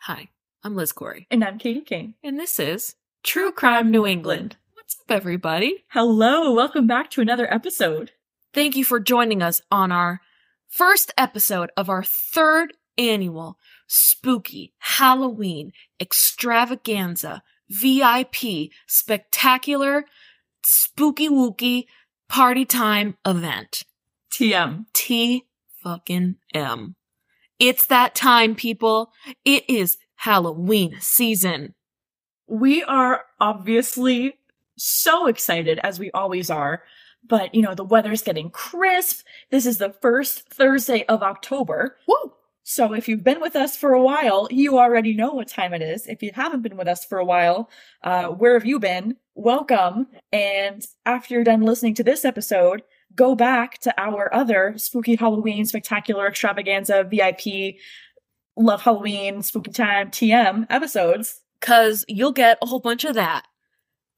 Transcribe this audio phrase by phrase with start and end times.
[0.00, 0.28] Hi,
[0.62, 2.14] I'm Liz Corey, And I'm Katie King.
[2.22, 4.56] and this is True Crime New England.
[4.74, 5.84] What's up, everybody?
[5.88, 8.10] Hello, welcome back to another episode.
[8.52, 10.20] Thank you for joining us on our
[10.68, 20.04] first episode of our third annual spooky Halloween extravaganza VIP spectacular
[20.62, 21.84] spooky wooky
[22.28, 23.84] party time event.
[24.32, 24.86] TM.
[24.92, 25.44] T
[25.82, 26.96] fucking M.
[27.60, 29.12] It's that time, people.
[29.44, 31.74] It is Halloween season.
[32.46, 34.38] We are obviously
[34.76, 36.82] so excited, as we always are.
[37.26, 39.24] But, you know, the weather's getting crisp.
[39.50, 41.96] This is the first Thursday of October.
[42.06, 42.32] Woo!
[42.66, 45.82] So if you've been with us for a while, you already know what time it
[45.82, 46.06] is.
[46.06, 47.68] If you haven't been with us for a while,
[48.02, 49.16] uh, where have you been?
[49.34, 50.06] Welcome.
[50.32, 52.82] And after you're done listening to this episode,
[53.14, 57.76] go back to our other spooky Halloween spectacular extravaganza VIP
[58.56, 61.42] love Halloween spooky time TM episodes.
[61.60, 63.46] Cause you'll get a whole bunch of that.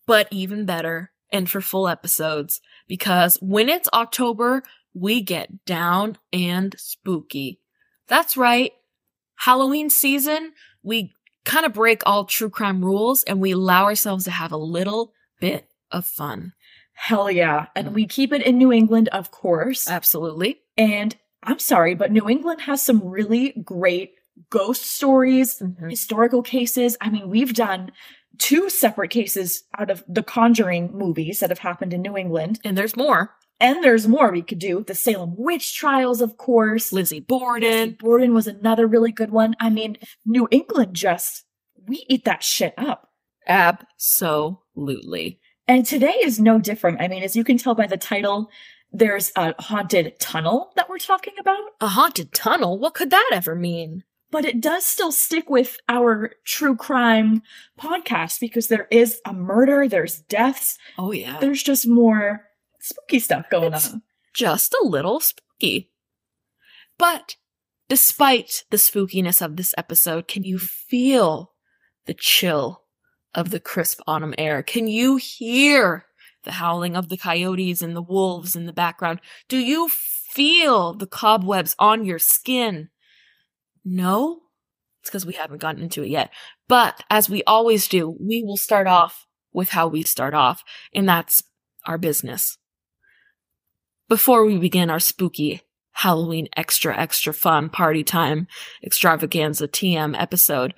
[0.07, 4.63] But even better, and for full episodes, because when it's October,
[4.95, 7.59] we get down and spooky.
[8.09, 8.73] That's right.
[9.37, 11.13] Halloween season, we
[11.45, 15.13] kind of break all true crime rules and we allow ourselves to have a little
[15.41, 16.53] bit of fun.
[16.95, 17.67] Hell yeah.
[17.77, 19.89] And we keep it in New England, of course.
[19.89, 20.61] Absolutely.
[20.77, 24.15] And I'm sorry, but New England has some really great
[24.51, 25.91] ghost stories, Mhm.
[25.91, 26.97] historical cases.
[27.01, 27.93] I mean, we've done
[28.39, 32.61] two separate cases out of the Conjuring movies that have happened in New England.
[32.65, 33.35] And there's more.
[33.59, 34.85] And there's more we could do.
[34.87, 36.93] The Salem witch trials, of course.
[36.93, 37.97] Lizzie Borden.
[37.99, 39.55] Borden was another really good one.
[39.61, 41.45] I mean, New England just,
[41.87, 43.11] we eat that shit up.
[43.47, 45.41] Absolutely.
[45.69, 47.01] And today is no different.
[47.01, 48.51] I mean, as you can tell by the title,
[48.93, 51.59] there's a haunted tunnel that we're talking about.
[51.81, 52.79] A haunted tunnel?
[52.79, 54.05] What could that ever mean?
[54.33, 57.41] but it does still stick with our true crime
[57.81, 61.39] podcast because there is a murder, there's deaths, Oh, yeah.
[61.41, 62.43] there's just more
[62.87, 64.03] spooky stuff going It's- on.
[64.35, 65.91] just a little spooky.
[66.99, 67.37] But
[67.89, 71.55] despite the spookiness of this episode, can you feel
[72.07, 72.85] the chill
[73.35, 74.63] of the crisp autumn air?
[74.63, 76.07] Can you hear
[76.45, 79.21] the howling of the coyotes and the wolves in the background?
[79.49, 82.89] Do you feel the cobwebs on your skin?
[83.85, 84.41] No?
[85.01, 86.31] It's because we haven't gotten into it yet.
[86.69, 91.09] But as we always do, we will start off with how we start off, and
[91.09, 91.43] that's
[91.87, 92.59] our business.
[94.09, 98.47] Before we begin our spooky Halloween extra extra fun party time
[98.81, 100.75] extravaganza TM episode,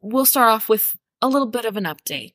[0.00, 2.32] we'll start off with a little bit of an update.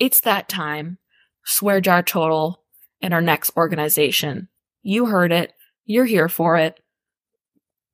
[0.00, 0.98] It's that time.
[1.44, 2.64] Swear jar total
[3.00, 4.48] and our next organization.
[4.82, 5.52] You heard it.
[5.84, 6.80] You're here for it.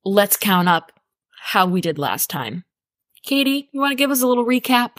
[0.03, 0.91] Let's count up
[1.39, 2.63] how we did last time.
[3.23, 4.93] Katie, you want to give us a little recap?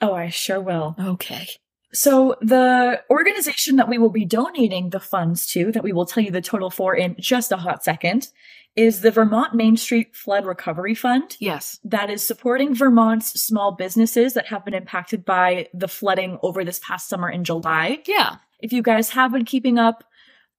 [0.00, 0.96] Oh, I sure will.
[0.98, 1.46] Okay.
[1.94, 6.22] So, the organization that we will be donating the funds to, that we will tell
[6.22, 8.28] you the total for in just a hot second,
[8.76, 11.36] is the Vermont Main Street Flood Recovery Fund.
[11.38, 11.78] Yes.
[11.84, 16.78] that is supporting Vermont's small businesses that have been impacted by the flooding over this
[16.78, 18.02] past summer in July.
[18.06, 18.36] Yeah.
[18.60, 20.04] If you guys have been keeping up,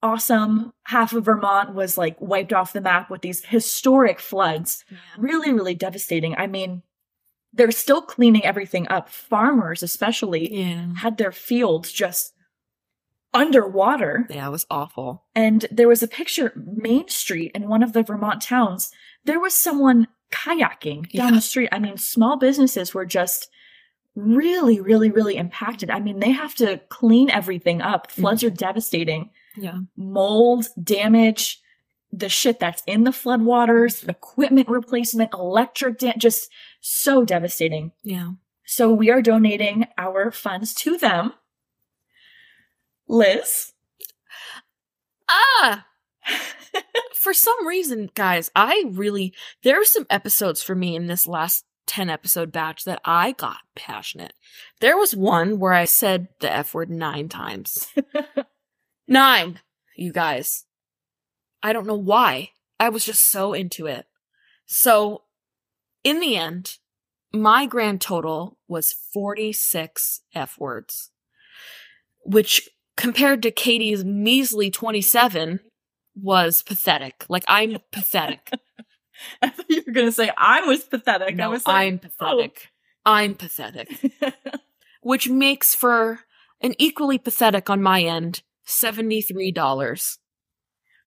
[0.03, 0.73] awesome.
[0.83, 4.83] Half of Vermont was like wiped off the map with these historic floods.
[5.17, 6.35] Really, really devastating.
[6.37, 6.83] I mean,
[7.53, 9.09] they're still cleaning everything up.
[9.09, 10.95] Farmers, especially, Yeah.
[10.95, 12.33] had their fields just
[13.33, 14.27] underwater.
[14.29, 15.23] Yeah, it was awful.
[15.35, 18.91] And there was a picture, Main Street in one of the Vermont towns.
[19.25, 21.31] There was someone kayaking down Yeah.
[21.31, 21.69] the street.
[21.71, 23.49] I mean, small businesses were just
[24.15, 25.89] really, really, really impacted.
[25.89, 28.11] I mean, they have to clean everything up.
[28.11, 28.53] Floods mm-hmm.
[28.53, 29.29] are devastating.
[29.55, 29.79] Yeah.
[29.95, 31.61] Mold, damage,
[32.13, 36.49] the shit that's in the floodwaters, equipment replacement, electric, da- just
[36.79, 37.91] so devastating.
[38.03, 38.33] Yeah.
[38.65, 41.33] So we are donating our funds to them.
[43.07, 43.73] Liz.
[45.27, 45.87] Ah!
[47.15, 49.33] for some reason, guys, I really,
[49.63, 53.57] there are some episodes for me in this last 10 episode batch that I got
[53.75, 54.33] passionate.
[54.81, 57.87] There was one where I said the F word nine times.
[59.07, 59.59] nine,
[59.95, 60.65] you guys.
[61.63, 62.49] I don't know why.
[62.79, 64.05] I was just so into it.
[64.65, 65.23] So,
[66.03, 66.77] in the end,
[67.33, 71.11] my grand total was 46 F words,
[72.25, 75.61] which compared to Katie's measly 27
[76.15, 77.25] was pathetic.
[77.29, 78.51] Like, I'm pathetic.
[79.41, 81.29] I thought you were going to say I was pathetic.
[81.29, 82.69] I No, was like, I'm pathetic.
[83.05, 83.11] Oh.
[83.13, 84.13] I'm pathetic.
[85.01, 86.21] Which makes for
[86.61, 90.17] an equally pathetic on my end $73.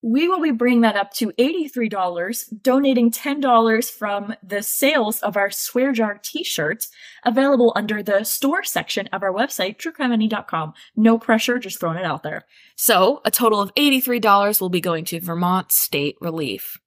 [0.02, 5.50] We will be bringing that up to $83, donating $10 from the sales of our
[5.50, 6.86] Swear Jar t-shirt,
[7.24, 10.74] available under the store section of our website, truecrimene.com.
[10.96, 12.44] No pressure, just throwing it out there.
[12.76, 16.78] So, a total of $83 will be going to Vermont State Relief.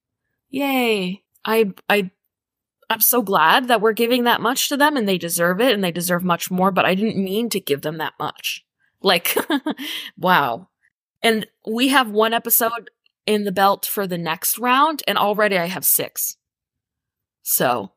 [0.48, 1.22] Yay.
[1.44, 2.10] I, I,
[2.88, 5.82] I'm so glad that we're giving that much to them and they deserve it and
[5.82, 8.64] they deserve much more, but I didn't mean to give them that much.
[9.02, 9.36] Like,
[10.18, 10.68] wow.
[11.22, 12.90] And we have one episode
[13.30, 16.36] in the belt for the next round and already I have six.
[17.42, 17.92] So,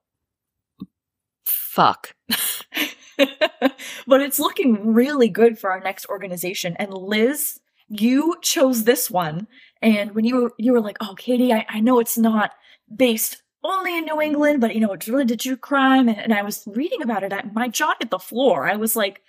[1.43, 2.15] fuck.
[3.17, 6.75] but it's looking really good for our next organization.
[6.77, 7.59] And Liz,
[7.89, 9.47] you chose this one.
[9.81, 12.51] And when you were, you were like, oh, Katie, I, I know it's not
[12.95, 16.07] based only in New England, but you know, it's really to true crime.
[16.07, 17.33] And, and I was reading about it.
[17.33, 18.69] I, my jaw hit the floor.
[18.69, 19.23] I was like,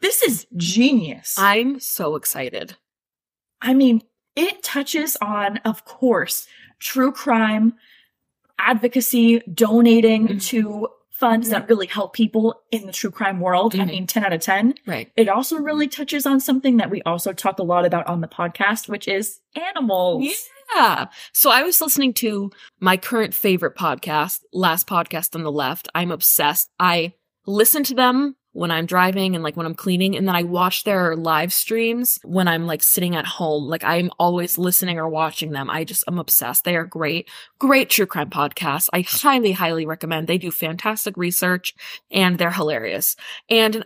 [0.00, 1.36] this is genius.
[1.38, 2.76] I'm so excited.
[3.62, 4.02] I mean,
[4.36, 6.46] it touches on, of course,
[6.78, 7.74] true crime,
[8.58, 10.42] advocacy, donating Mhm.
[10.46, 13.74] to funds that really help people in the true crime world.
[13.74, 13.86] I Mhm.
[13.86, 14.74] mean, 10 out of 10.
[14.84, 15.10] Right.
[15.16, 18.26] It also really touches on something that we also talk a lot about on the
[18.28, 20.24] podcast, which is animals.
[20.74, 21.06] Yeah.
[21.32, 22.50] So I was listening to
[22.80, 25.88] my current favorite podcast, Last Podcast on the Left.
[25.94, 26.70] I'm obsessed.
[26.80, 27.14] I
[27.46, 30.84] listen to them when I'm driving and like when I'm cleaning, and then I watch
[30.84, 33.64] their live streams when I'm like sitting at home.
[33.64, 35.68] Like I'm always listening or watching them.
[35.68, 36.64] I just I'm obsessed.
[36.64, 37.28] They are great,
[37.58, 38.88] great true crime podcasts.
[38.92, 40.26] I highly, highly recommend.
[40.26, 41.74] They do fantastic research
[42.10, 43.16] and they're hilarious.
[43.50, 43.84] And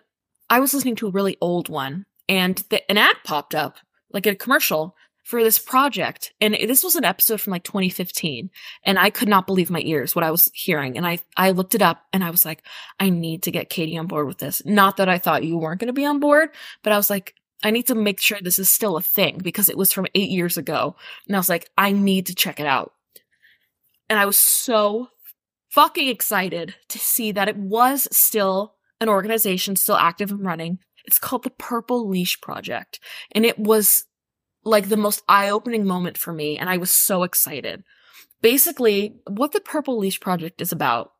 [0.50, 3.78] I was listening to a really old one and the, an ad popped up,
[4.12, 4.94] like a commercial
[5.28, 6.32] for this project.
[6.40, 8.48] And this was an episode from like 2015.
[8.82, 10.96] And I could not believe my ears, what I was hearing.
[10.96, 12.62] And I, I looked it up and I was like,
[12.98, 14.62] I need to get Katie on board with this.
[14.64, 16.48] Not that I thought you weren't going to be on board,
[16.82, 19.68] but I was like, I need to make sure this is still a thing because
[19.68, 20.96] it was from eight years ago.
[21.26, 22.94] And I was like, I need to check it out.
[24.08, 25.08] And I was so
[25.68, 30.78] fucking excited to see that it was still an organization still active and running.
[31.04, 32.98] It's called the Purple Leash Project.
[33.32, 34.06] And it was
[34.68, 37.84] like the most eye-opening moment for me and I was so excited.
[38.40, 41.12] Basically, what the Purple Leash Project is about,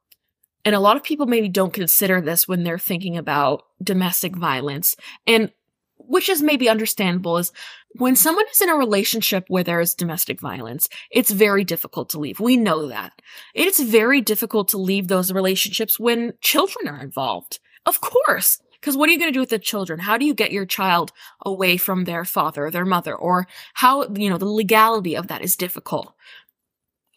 [0.65, 4.95] and a lot of people maybe don't consider this when they're thinking about domestic violence,
[5.27, 5.50] and
[5.97, 7.53] which is maybe understandable is
[7.93, 12.19] when someone is in a relationship where there is domestic violence, it's very difficult to
[12.19, 12.41] leave.
[12.41, 13.12] We know that.
[13.55, 17.59] It's very difficult to leave those relationships when children are involved.
[17.85, 18.61] Of course.
[18.81, 19.99] Because what are you going to do with the children?
[19.99, 21.13] How do you get your child
[21.45, 23.15] away from their father or their mother?
[23.15, 26.15] Or how, you know, the legality of that is difficult.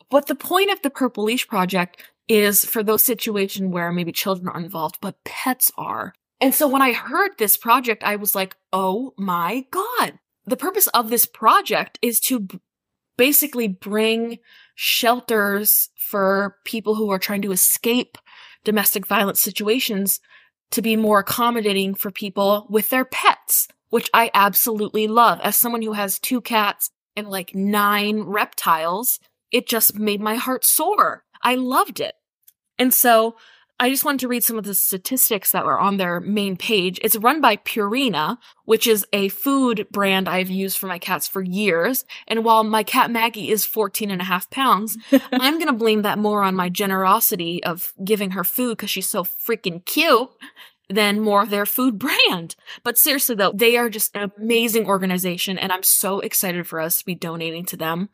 [0.09, 4.47] But the point of the Purple Leash Project is for those situations where maybe children
[4.47, 6.13] are involved, but pets are.
[6.39, 10.19] And so when I heard this project, I was like, oh my God.
[10.45, 12.47] The purpose of this project is to
[13.17, 14.39] basically bring
[14.73, 18.17] shelters for people who are trying to escape
[18.63, 20.19] domestic violence situations
[20.71, 25.39] to be more accommodating for people with their pets, which I absolutely love.
[25.41, 29.19] As someone who has two cats and like nine reptiles,
[29.51, 31.23] it just made my heart soar.
[31.43, 32.15] I loved it.
[32.79, 33.35] And so
[33.81, 36.99] I just wanted to read some of the statistics that were on their main page.
[37.01, 41.41] It's run by Purina, which is a food brand I've used for my cats for
[41.41, 42.05] years.
[42.27, 44.99] And while my cat Maggie is 14 and a half pounds,
[45.31, 49.09] I'm going to blame that more on my generosity of giving her food because she's
[49.09, 50.29] so freaking cute
[50.87, 51.97] than more of their food
[52.27, 52.55] brand.
[52.83, 56.99] But seriously though, they are just an amazing organization and I'm so excited for us
[56.99, 58.09] to be donating to them.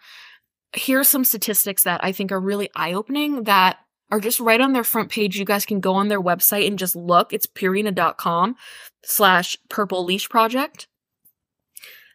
[0.72, 3.80] Here are some statistics that I think are really eye opening that
[4.10, 5.38] are just right on their front page.
[5.38, 7.34] You guys can go on their website and just look.
[7.34, 8.56] It's purina.com
[9.04, 10.88] slash purple leash project.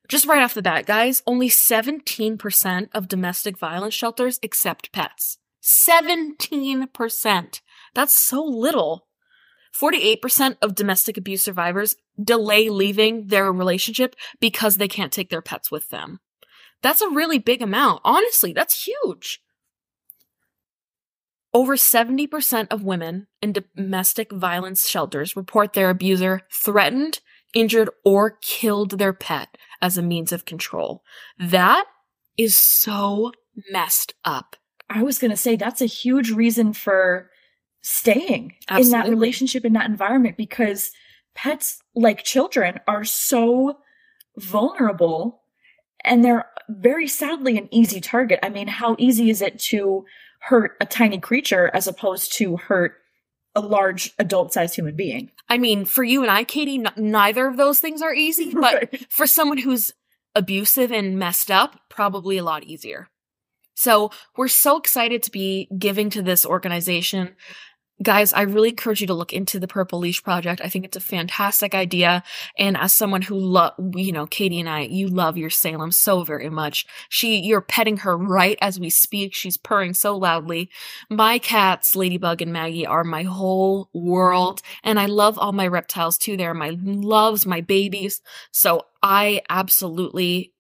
[0.08, 5.38] Just right off the bat, guys, only 17% of domestic violence shelters accept pets.
[5.62, 7.60] 17%.
[7.94, 9.06] That's so little.
[9.80, 15.70] 48% of domestic abuse survivors delay leaving their relationship because they can't take their pets
[15.70, 16.20] with them.
[16.82, 18.02] That's a really big amount.
[18.04, 19.40] Honestly, that's huge.
[21.54, 27.20] Over 70% of women in domestic violence shelters report their abuser threatened,
[27.54, 31.02] injured, or killed their pet as a means of control.
[31.38, 31.84] That
[32.38, 33.32] is so
[33.70, 34.56] messed up.
[34.88, 37.30] I was going to say that's a huge reason for
[37.82, 40.90] staying in that relationship, in that environment, because
[41.34, 43.78] pets, like children, are so
[44.36, 45.42] vulnerable
[46.04, 48.38] and they're very sadly an easy target.
[48.42, 50.04] I mean, how easy is it to
[50.44, 52.94] hurt a tiny creature as opposed to hurt
[53.54, 55.30] a large adult sized human being?
[55.48, 58.74] I mean, for you and I, Katie, n- neither of those things are easy, but
[58.74, 59.06] Right.
[59.10, 59.92] for someone who's
[60.34, 63.08] abusive and messed up, probably a lot easier.
[63.74, 67.34] So we're so excited to be giving to this organization.
[68.02, 70.60] Guys, I really encourage you to look into the Purple Leash Project.
[70.64, 72.24] I think it's a fantastic idea.
[72.58, 76.24] And as someone who love, you know, Katie and I, you love your Salem so
[76.24, 76.86] very much.
[77.08, 79.34] She, you're petting her right as we speak.
[79.34, 80.70] She's purring so loudly.
[81.10, 84.62] My cats, Ladybug and Maggie, are my whole world.
[84.82, 86.36] And I love all my reptiles too.
[86.36, 88.20] They're my loves, my babies.
[88.50, 90.51] So I absolutely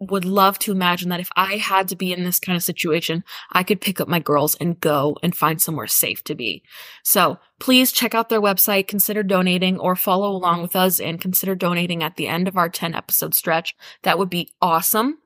[0.00, 3.22] would love to imagine that if I had to be in this kind of situation,
[3.52, 6.62] I could pick up my girls and go and find somewhere safe to be.
[7.04, 11.54] So please check out their website, consider donating or follow along with us and consider
[11.54, 13.76] donating at the end of our 10 episode stretch.
[14.02, 15.18] That would be awesome.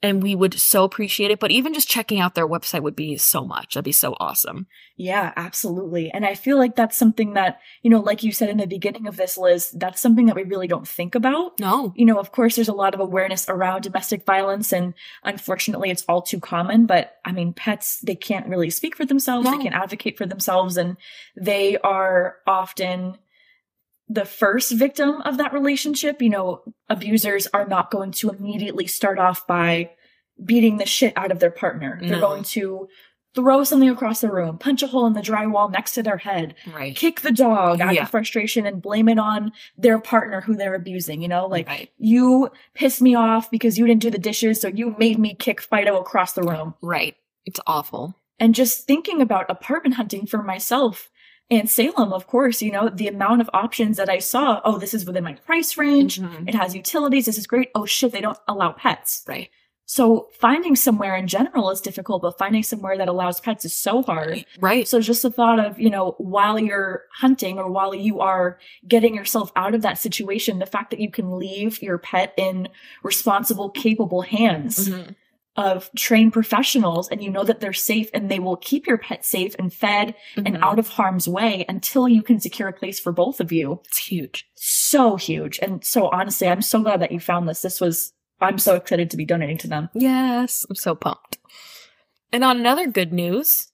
[0.00, 1.40] And we would so appreciate it.
[1.40, 3.74] But even just checking out their website would be so much.
[3.74, 4.68] That'd be so awesome.
[4.96, 6.10] Yeah, absolutely.
[6.12, 9.08] And I feel like that's something that, you know, like you said in the beginning
[9.08, 11.58] of this, Liz, that's something that we really don't think about.
[11.58, 11.92] No.
[11.96, 16.04] You know, of course, there's a lot of awareness around domestic violence, and unfortunately, it's
[16.08, 16.86] all too common.
[16.86, 19.56] But I mean, pets, they can't really speak for themselves, No.
[19.56, 20.96] they can't advocate for themselves, and
[21.36, 23.18] they are often
[24.08, 26.22] the first victim of that relationship.
[26.22, 29.90] You know, abusers are not going to immediately start off by
[30.44, 31.98] beating the shit out of their partner.
[32.00, 32.20] They're No.
[32.20, 32.88] going to
[33.34, 36.54] throw something across the room, punch a hole in the drywall next to their head,
[36.74, 36.96] Right.
[36.96, 38.02] kick the dog out Yeah.
[38.04, 41.46] of frustration and blame it on their partner who they're abusing, you know?
[41.46, 41.90] Like, right.
[41.98, 45.60] you pissed me off because you didn't do the dishes, so you made me kick
[45.60, 46.74] Fido across the room.
[46.82, 47.16] Right.
[47.44, 48.14] It's awful.
[48.40, 51.10] And just thinking about apartment hunting for myself
[51.50, 54.92] and Salem, of course, you know, the amount of options that I saw, oh, this
[54.94, 56.20] is within my price range.
[56.20, 56.48] Mhm.
[56.48, 57.26] It has utilities.
[57.26, 57.70] This is great.
[57.74, 59.24] Oh shit, they don't allow pets.
[59.26, 59.48] Right.
[59.90, 64.02] So finding somewhere in general is difficult, but finding somewhere that allows pets is so
[64.02, 64.44] hard.
[64.60, 64.86] Right.
[64.86, 69.14] So just the thought of, you know, while you're hunting or while you are getting
[69.14, 72.68] yourself out of that situation, the fact that you can leave your pet in
[73.02, 75.14] responsible, capable hands Mhm.
[75.58, 79.24] Of trained professionals and you know that they're safe and they will keep your pet
[79.24, 80.62] safe and fed and Mhm.
[80.62, 83.80] out of harm's way until you can secure a place for both of you.
[83.86, 84.48] It's huge.
[84.54, 85.58] So huge.
[85.60, 87.60] And so honestly, I'm so glad that you found this.
[87.60, 89.88] This was, I'm so excited to be donating to them.
[89.94, 91.38] Yes, I'm so pumped.
[92.32, 93.72] And on another good news,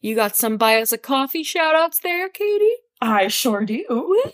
[0.00, 2.76] you got some buy us a coffee shout outs there, Katie?
[3.00, 4.24] I sure do.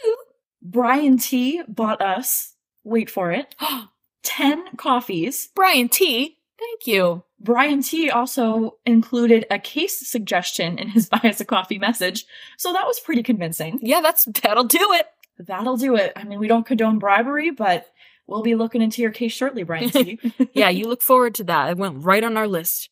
[0.62, 3.54] Brian T bought us, wait for it,
[4.24, 5.48] 10 coffees.
[5.54, 7.22] Brian T, thank you.
[7.40, 12.24] Brian T also included a case suggestion in his buy us a coffee message.
[12.58, 13.78] So that was pretty convincing.
[13.82, 15.06] Yeah, that's that'll do it.
[15.38, 16.12] That'll do it.
[16.16, 17.86] I mean, we don't condone bribery, but
[18.26, 20.18] we'll be looking into your case shortly, Brian T.
[20.54, 21.70] Yeah, you look forward to that.
[21.70, 22.88] It went right on our list.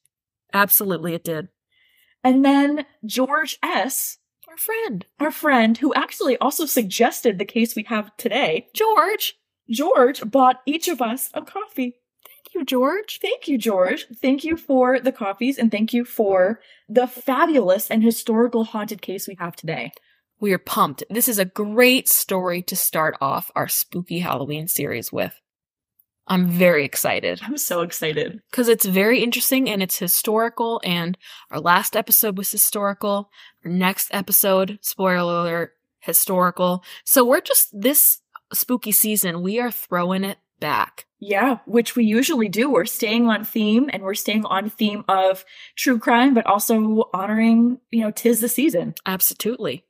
[0.52, 1.48] Absolutely, it did.
[2.22, 7.84] and then George S., Our friend, our friend, who actually also suggested the case we
[7.84, 9.38] have today, George.
[9.70, 11.96] George bought each of us a coffee.
[12.26, 13.18] Thank you, George.
[13.20, 14.06] Thank you, George.
[14.20, 19.26] Thank you for the coffees and thank you for the fabulous and historical haunted case
[19.26, 19.92] we have today.
[20.40, 21.04] We are pumped.
[21.08, 25.40] This is a great story to start off our spooky Halloween series with.
[26.26, 27.40] I'm very excited.
[27.42, 28.40] I'm so excited.
[28.50, 30.80] because it's very interesting and it's historical.
[30.84, 31.18] And
[31.50, 33.30] our last episode was historical.
[33.64, 36.84] Our next episode, spoiler alert, historical.
[37.04, 38.20] So we're just this
[38.52, 41.06] spooky season, we are throwing it back.
[41.18, 42.70] Yeah, which we usually do.
[42.70, 45.44] We're staying on theme and we're staying on theme of
[45.76, 48.94] true crime, but also honoring, you know, tis the season.
[49.06, 49.84] Absolutely.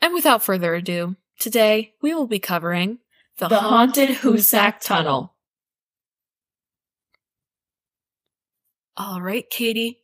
[0.00, 2.98] And without further ado, today we will be covering
[3.38, 4.80] the, The haunted Hoosac.
[4.80, 5.34] Tunnel.
[8.96, 10.02] All right, Katie,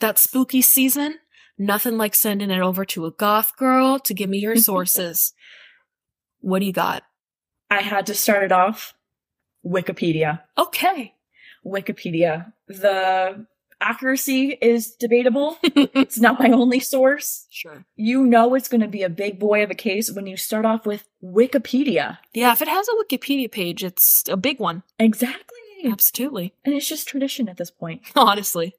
[0.00, 1.18] that spooky season,
[1.58, 5.32] nothing like sending it over to a goth girl to give me your sources.
[6.40, 7.02] what do you got?
[7.70, 8.94] I had to start it off
[9.64, 10.40] Wikipedia.
[10.56, 11.14] Okay.
[11.64, 12.52] Wikipedia.
[12.68, 13.46] The
[13.80, 15.58] accuracy is debatable.
[15.62, 17.46] it's not my only source.
[17.50, 17.84] Sure.
[17.96, 20.64] You know it's going to be a big boy of a case when you start
[20.64, 22.18] off with Wikipedia.
[22.32, 24.82] Yeah, if it has a Wikipedia page, it's a big one.
[24.98, 25.42] Exactly.
[25.84, 26.54] Absolutely.
[26.64, 28.02] And it's just tradition at this point.
[28.16, 28.74] Honestly.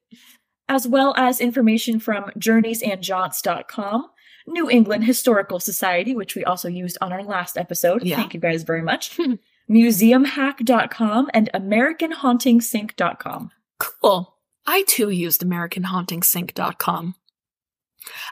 [0.68, 4.10] As well as information from journeysandjaunts.com,
[4.46, 8.02] New England Historical Society, which we also used on our last episode.
[8.02, 8.16] Yeah.
[8.16, 9.18] Thank you guys very much.
[9.70, 13.50] Museumhack.com and AmericanHauntingsInk.com.
[13.78, 14.34] Cool.
[14.66, 17.14] I too used AmericanHauntingsInk.com.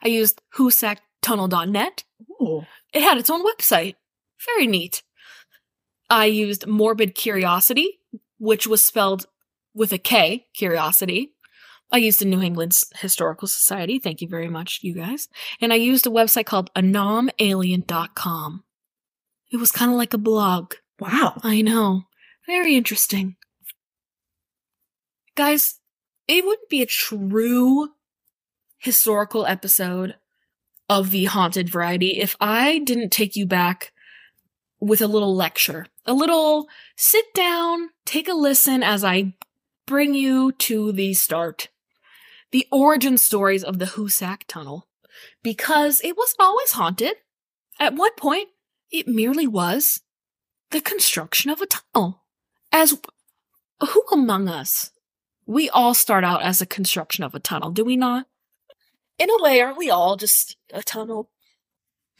[0.02, 2.04] I used HoosacTunnel.net.
[2.42, 2.66] Ooh.
[2.92, 3.94] It had its own website.
[4.54, 5.02] Very neat.
[6.08, 7.98] I used Morbid Curiosity,
[8.38, 9.26] which was spelled
[9.74, 11.34] with a K, Curiosity.
[11.92, 13.98] I used the New England Historical Society.
[13.98, 15.28] Thank you very much, you guys.
[15.60, 18.64] And I used a website called anomalien.com.
[19.52, 20.74] It was kind of like a blog.
[20.98, 21.40] Wow.
[21.42, 22.02] I know.
[22.46, 23.36] Very interesting.
[25.36, 25.80] Guys,
[26.26, 27.90] it wouldn't be a true
[28.78, 30.16] historical episode
[30.88, 33.92] of the haunted variety if I didn't take you back
[34.80, 39.34] with a little lecture, a little sit down, take a listen as I
[39.86, 41.68] bring you to the start.
[42.56, 44.88] The origin stories of the Hoosac Tunnel.
[45.42, 47.16] Because it wasn't always haunted.
[47.78, 48.48] At one point,
[48.90, 50.00] it merely was
[50.70, 52.22] the construction of a tunnel.
[52.72, 52.98] As
[53.86, 54.90] who among us?
[55.44, 58.26] We all start out as a construction of a tunnel, do we not?
[59.18, 61.28] In a way, aren't we all just a tunnel?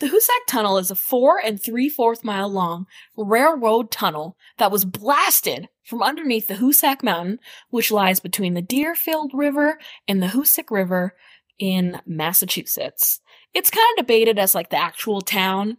[0.01, 4.85] The Hoosac Tunnel is a four and three fourth mile long railroad tunnel that was
[4.85, 7.39] blasted from underneath the Hoosac Mountain,
[7.71, 11.15] which lies between the Deerfield River and the Hoosic River
[11.59, 13.21] in Massachusetts.
[13.55, 15.79] It's kind of debated as like the actual town.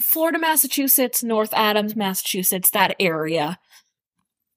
[0.00, 3.58] Florida, Massachusetts, North Adams, Massachusetts, that area.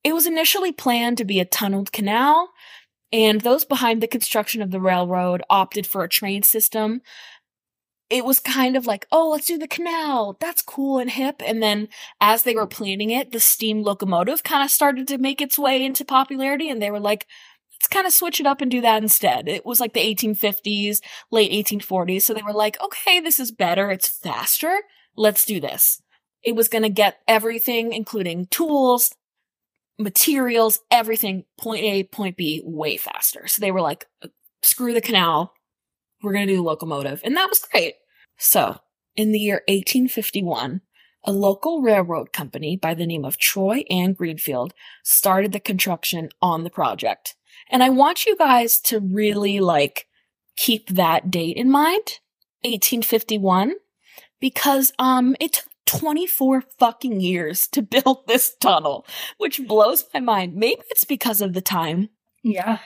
[0.03, 2.49] It was initially planned to be a tunneled canal,
[3.13, 7.01] and those behind the construction of the railroad opted for a train system.
[8.09, 10.37] It was kind of like, oh, let's do the canal.
[10.39, 11.41] That's cool and hip.
[11.45, 11.89] And then
[12.21, 15.83] as they were planning it, the steam locomotive kind of started to make its way
[15.83, 17.27] into popularity, and they were like,
[17.73, 19.47] let's kind of switch it up and do that instead.
[19.47, 20.99] It was like the 1850s,
[21.31, 22.21] late 1840s.
[22.23, 23.91] So they were like, okay, this is better.
[23.91, 24.79] It's faster.
[25.15, 26.01] Let's do this.
[26.43, 29.13] It was going to get everything, including tools,
[29.99, 33.47] materials, everything, point A, point B, way faster.
[33.47, 34.05] So they were like,
[34.61, 35.53] screw the canal.
[36.21, 37.21] We're going to do locomotive.
[37.23, 37.95] And that was great.
[38.37, 38.79] So
[39.15, 40.81] in the year 1851,
[41.23, 46.63] a local railroad company by the name of Troy and Greenfield started the construction on
[46.63, 47.35] the project.
[47.69, 50.07] And I want you guys to really like
[50.55, 52.19] keep that date in mind,
[52.63, 53.73] 1851,
[54.39, 59.05] because um it took 24 fucking years to build this tunnel,
[59.37, 60.55] which blows my mind.
[60.55, 62.09] Maybe it's because of the time.
[62.43, 62.79] Yeah.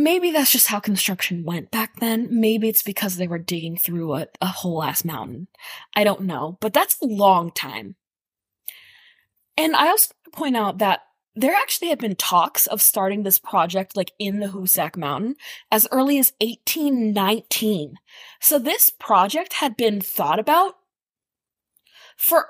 [0.00, 2.28] Maybe that's just how construction went back then.
[2.30, 5.48] Maybe it's because they were digging through a, a whole ass mountain.
[5.96, 7.96] I don't know, but that's a long time.
[9.56, 11.00] And I also point out that
[11.34, 15.34] there actually had been talks of starting this project like in the Hoosac Mountain
[15.70, 17.94] as early as 1819.
[18.40, 20.74] So this project had been thought about
[22.16, 22.48] for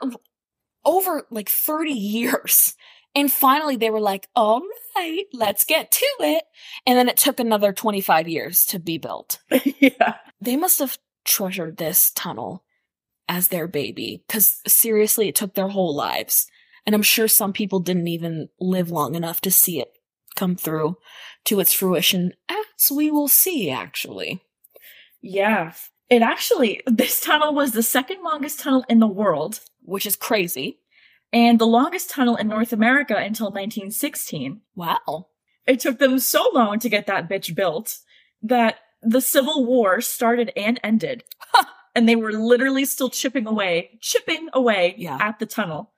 [0.84, 2.74] over like 30 years.
[3.18, 4.62] And finally they were like, all
[4.96, 6.44] right, let's get to it.
[6.87, 9.40] And then it took another 25 years to be built.
[9.81, 10.18] yeah.
[10.40, 12.62] They must have treasured this tunnel
[13.28, 16.46] as their baby because seriously, it took their whole lives.
[16.87, 19.90] And I'm sure some people didn't even live long enough to see it
[20.37, 20.96] come through
[21.46, 24.44] to its fruition, as we will see, actually.
[25.20, 25.72] Yeah.
[26.09, 30.78] It actually, this tunnel was the second longest tunnel in the world Which is crazy.
[31.32, 34.60] And the longest tunnel in North America until 1916.
[34.74, 35.28] Wow.
[35.66, 37.98] It took them so long to get that bitch built
[38.42, 41.24] that the Civil War started and ended.
[41.94, 45.18] and they were literally still chipping away, chipping away Yeah.
[45.20, 45.92] at the tunnel.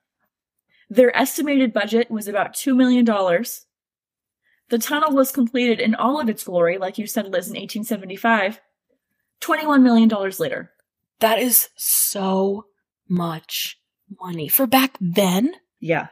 [0.89, 3.05] Their estimated budget was about $2 million.
[3.05, 8.59] The tunnel was completed in all of its glory, like you said, Liz, in 1875.
[9.41, 10.71] $21 million later.
[11.19, 12.65] That is so
[13.07, 13.79] much
[14.19, 14.47] money.
[14.47, 16.07] For back then, Yeah.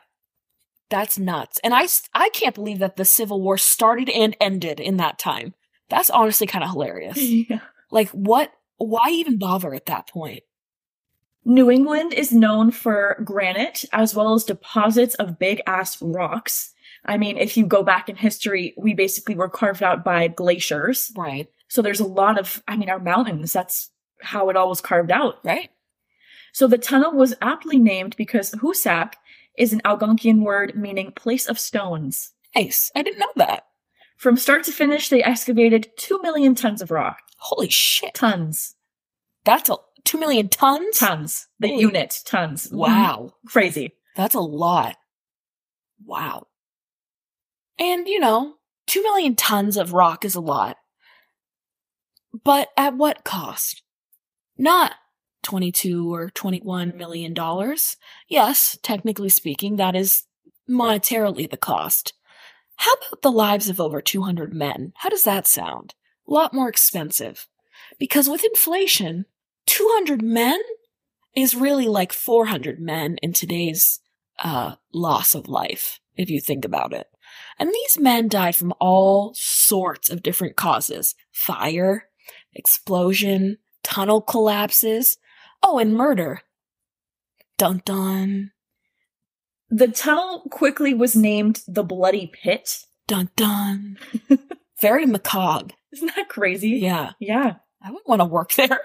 [0.89, 1.59] that's nuts.
[1.63, 5.53] And I, I can't believe that the Civil War started and ended in that time.
[5.89, 7.17] That's honestly kind of hilarious.
[7.21, 7.59] yeah.
[7.91, 8.51] like, what?
[8.77, 10.43] Why even bother at that point?
[11.45, 16.73] New England is known for granite as well as deposits of big ass rocks.
[17.05, 21.11] I mean, if you go back in history, we basically were carved out by glaciers.
[21.17, 21.47] Right.
[21.69, 23.89] So there's a lot of, I mean, our mountains, that's
[24.21, 25.35] how it all was carved out.
[25.43, 25.69] Right.
[26.53, 29.13] So the tunnel was aptly named because Hoosac
[29.57, 32.31] is an Algonquian word meaning place of stones.
[32.55, 32.91] Nice.
[32.95, 33.65] I didn't know that.
[34.17, 37.19] From start to finish, they excavated 2 million tons of rock.
[37.37, 38.13] Holy shit.
[38.15, 38.75] Tons.
[39.45, 40.97] That's a two million tons?
[40.97, 41.47] Tons.
[41.59, 42.21] The Holy- unit.
[42.25, 42.67] Tons.
[42.67, 42.77] Mm-hmm.
[42.77, 43.33] Wow.
[43.47, 43.93] Crazy.
[44.15, 44.97] That's a lot.
[46.05, 46.47] Wow.
[47.77, 48.55] And, you know,
[48.87, 50.77] two million tons of rock is a lot.
[52.43, 53.81] But at what cost?
[54.57, 54.93] Not
[55.49, 57.97] 22 or 21 million dollars.
[58.27, 60.25] Yes, technically speaking, that is
[60.69, 62.13] monetarily the cost.
[62.75, 64.93] How about the lives of over 200 men?
[64.97, 65.95] How does that sound?
[66.27, 67.47] A lot more expensive.
[67.97, 69.25] Because with inflation,
[69.65, 70.59] 200 men
[71.35, 74.01] is really like 400 men in today's
[74.43, 77.07] uh, loss of life, if you think about it.
[77.57, 82.07] And these men died from all sorts of different causes fire,
[82.53, 85.17] explosion, tunnel collapses,
[85.63, 86.41] oh, and murder.
[87.57, 88.51] Dun dun.
[89.69, 92.85] The tunnel quickly was named the Bloody Pit.
[93.07, 93.97] Dun dun.
[94.81, 95.73] Very macabre.
[95.91, 96.69] Isn't that crazy?
[96.69, 97.11] Yeah.
[97.19, 97.55] Yeah.
[97.81, 98.79] I wouldn't want to work there.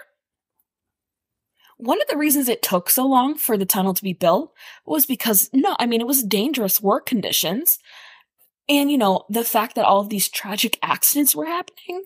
[1.76, 4.52] One of the reasons it took so long for the tunnel to be built
[4.86, 7.78] was because, no, I mean, it was dangerous work conditions.
[8.68, 12.04] And, you know, the fact that all of these tragic accidents were happening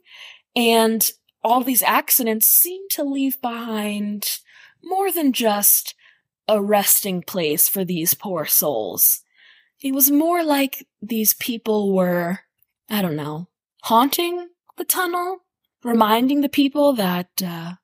[0.57, 1.11] and
[1.45, 4.39] all these accidents seem to leave behind
[4.83, 5.95] more than just
[6.47, 9.23] a resting place for these poor souls.
[9.81, 12.41] It was more like these people were,
[12.89, 13.49] I don't know,
[13.83, 15.45] haunting the tunnel,
[15.85, 17.75] reminding the people that uh,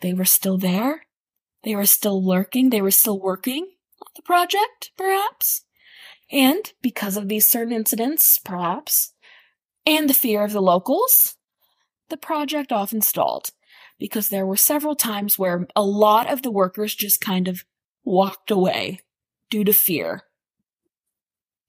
[0.00, 1.02] they were still there,
[1.62, 3.68] they were still lurking, they were still working
[4.00, 5.64] on the project, perhaps.
[6.32, 9.12] And because of these certain incidents, perhaps,
[9.86, 11.36] and the fear of the locals,
[12.08, 13.50] the project often stalled
[13.98, 17.64] because there were several times where a lot of the workers just kind of
[18.04, 19.00] walked away
[19.50, 20.22] due to fear.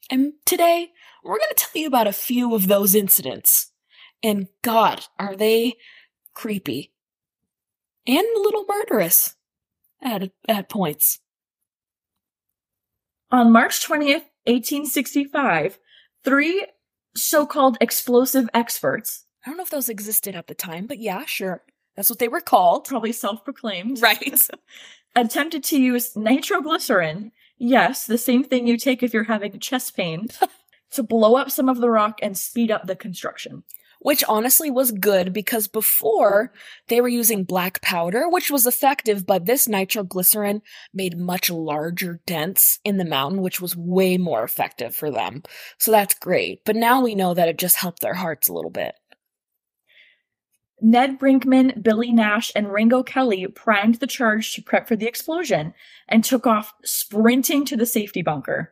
[0.10, 0.92] And today,
[1.24, 3.72] we're going to tell you about a few of those incidents.
[4.22, 5.76] And God, are they
[6.34, 6.92] creepy
[8.06, 9.36] and a little murderous
[10.02, 11.20] at, at points.
[13.32, 15.80] On March 20th, 1865,
[16.24, 16.68] three
[17.16, 21.26] so called explosive experts, I don't know if those existed at the time, but yeah,
[21.26, 21.64] sure.
[21.96, 22.86] That's what they were called.
[22.86, 24.48] probably self proclaimed, Right.
[25.16, 30.28] attempted to use nitroglycerin, yes, the same thing you take if you're having chest pain,
[30.92, 33.64] to blow up some of the rock and speed up the construction.
[34.02, 36.52] Which honestly was good because before
[36.90, 40.62] they were using black powder, which was effective, but this nitroglycerin
[40.94, 45.42] made much larger dents in the mountain, which was way more effective for them.
[45.80, 46.64] So that's great.
[46.66, 48.94] But now we know that it just helped their hearts a little bit.
[50.82, 55.74] Ned Brinkman, Billy Nash, and Ringo Kelly primed the charge to prep for the explosion
[56.08, 58.72] and took off sprinting to the safety bunker.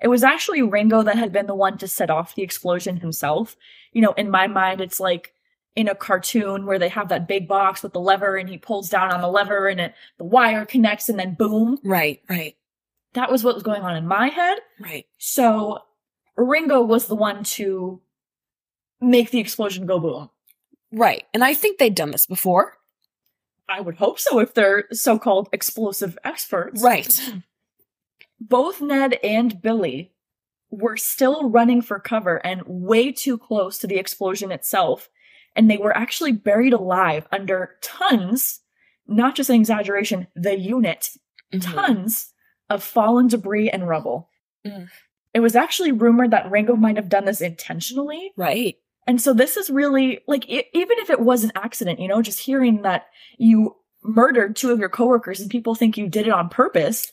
[0.00, 3.56] It was actually Ringo that had been the one to set off the explosion himself.
[3.92, 5.32] You know, in my mind, it's like
[5.74, 8.88] in a cartoon where they have that big box with the lever and he pulls
[8.88, 11.78] down on the lever and it, the wire connects and then boom.
[11.82, 12.56] Right, right,
[13.14, 14.58] That was what was going on in my head.
[14.80, 15.06] right.
[15.18, 15.78] So
[16.36, 18.00] Ringo was the one to
[19.00, 20.30] make the explosion go boom.
[20.92, 21.24] Right.
[21.32, 22.76] And I think they'd done this before.
[23.68, 26.82] I would hope so if they're so-called explosive experts.
[26.82, 27.32] Right.
[28.40, 30.12] Both Ned and Billy
[30.70, 35.08] were still running for cover and way too close to the explosion itself.
[35.54, 38.60] And they were actually buried alive under tons,
[39.06, 41.10] not just an exaggeration, the unit,
[41.52, 41.74] Mhm.
[41.74, 42.32] tons
[42.70, 44.30] of fallen debris and rubble.
[44.66, 44.88] Mm.
[45.34, 48.32] It was actually rumored that Ringo might have done this intentionally.
[48.36, 48.76] Right.
[49.06, 52.22] And so this is really like e- even if it was an accident, you know,
[52.22, 53.06] just hearing that
[53.38, 57.12] you murdered two of your coworkers and people think you did it on purpose,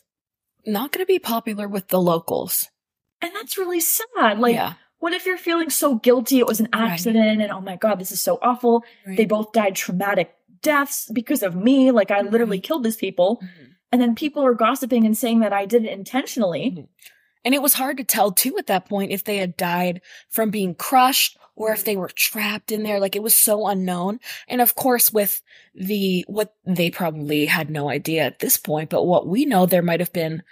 [0.66, 2.68] Not going to be popular with the locals.
[3.22, 4.38] and that's really sad.
[4.38, 4.74] Like yeah.
[4.98, 6.90] what if you're feeling so guilty it was an Right.
[6.92, 8.84] accident and oh my god, this is so awful.
[9.06, 9.16] Right.
[9.16, 12.62] They both died traumatic deaths because of me, like I literally Right.
[12.64, 13.40] killed these people.
[13.42, 13.66] Mhm.
[13.92, 16.86] And then people are gossiping and saying that I did it intentionally.
[17.44, 20.50] And it was hard to tell too at that point if they had died from
[20.50, 23.00] being crushed or if they were trapped in there.
[23.00, 24.20] Like it was so unknown.
[24.48, 25.42] And of course, with
[25.74, 29.82] the, what they probably had no idea at this point, but what we know, there
[29.82, 30.42] might have been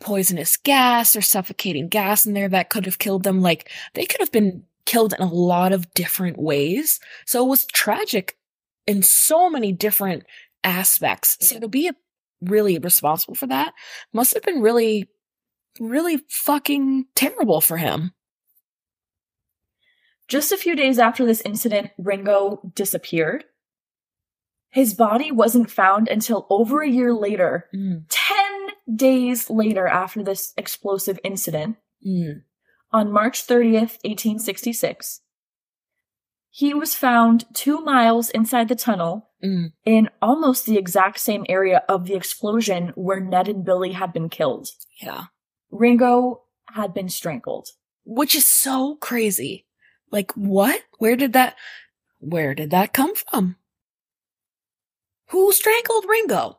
[0.00, 3.40] poisonous gas or suffocating gas in there that could have killed them.
[3.40, 7.00] Like they could have been killed in a lot of different ways.
[7.26, 8.36] So it was tragic
[8.86, 10.24] in so many different
[10.62, 11.38] aspects.
[11.40, 11.90] So to be
[12.40, 13.72] really responsible for that
[14.12, 15.08] must have been really
[15.80, 18.12] really fucking terrible for him.
[20.28, 23.44] Just a few days after this incident, Ringo disappeared.
[24.70, 31.18] His body wasn't found until over a year later, 10 days later after this explosive
[31.22, 32.42] incident, Mm.
[32.92, 35.20] on March 30th, 1866.
[36.50, 39.72] He was found two miles inside the tunnel Mm.
[39.84, 44.28] in almost the exact same area of the explosion where Ned and Billy had been
[44.28, 44.68] killed.
[45.00, 45.24] Yeah.
[45.74, 47.68] Ringo had been strangled.
[48.06, 49.66] Which is so crazy.
[50.10, 50.82] Like what?
[50.98, 51.56] Where did that
[52.20, 53.56] where did that come from?
[55.30, 56.58] Who strangled Ringo?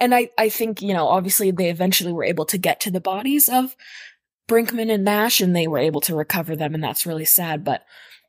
[0.00, 3.00] And I, I think, you know, obviously they eventually were able to get to the
[3.00, 3.76] bodies of
[4.48, 7.64] Brinkman and Nash and they were able to recover them and that's really sad.
[7.64, 7.84] But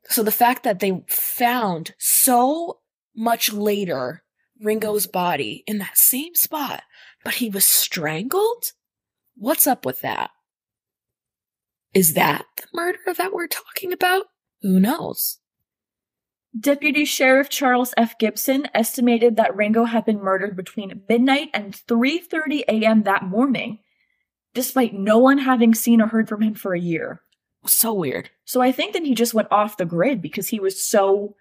[0.05, 2.79] so the fact that they found so
[3.15, 4.23] much later
[4.61, 6.83] Ringo's body in that same spot
[7.25, 8.71] but he was strangled?
[9.35, 10.29] What's up with that?
[11.93, 14.27] Is that the murder that we're talking about?
[14.61, 15.39] Who knows?
[16.57, 18.17] Deputy Sheriff Charles F.
[18.17, 23.03] Gibson estimated that Ringo had been murdered between midnight and 3:30 a.m.
[23.03, 23.79] that morning,
[24.53, 27.21] despite no one having seen or heard from him for a year.
[27.65, 28.29] So weird.
[28.45, 31.35] So I think that he just went off the grid because he was so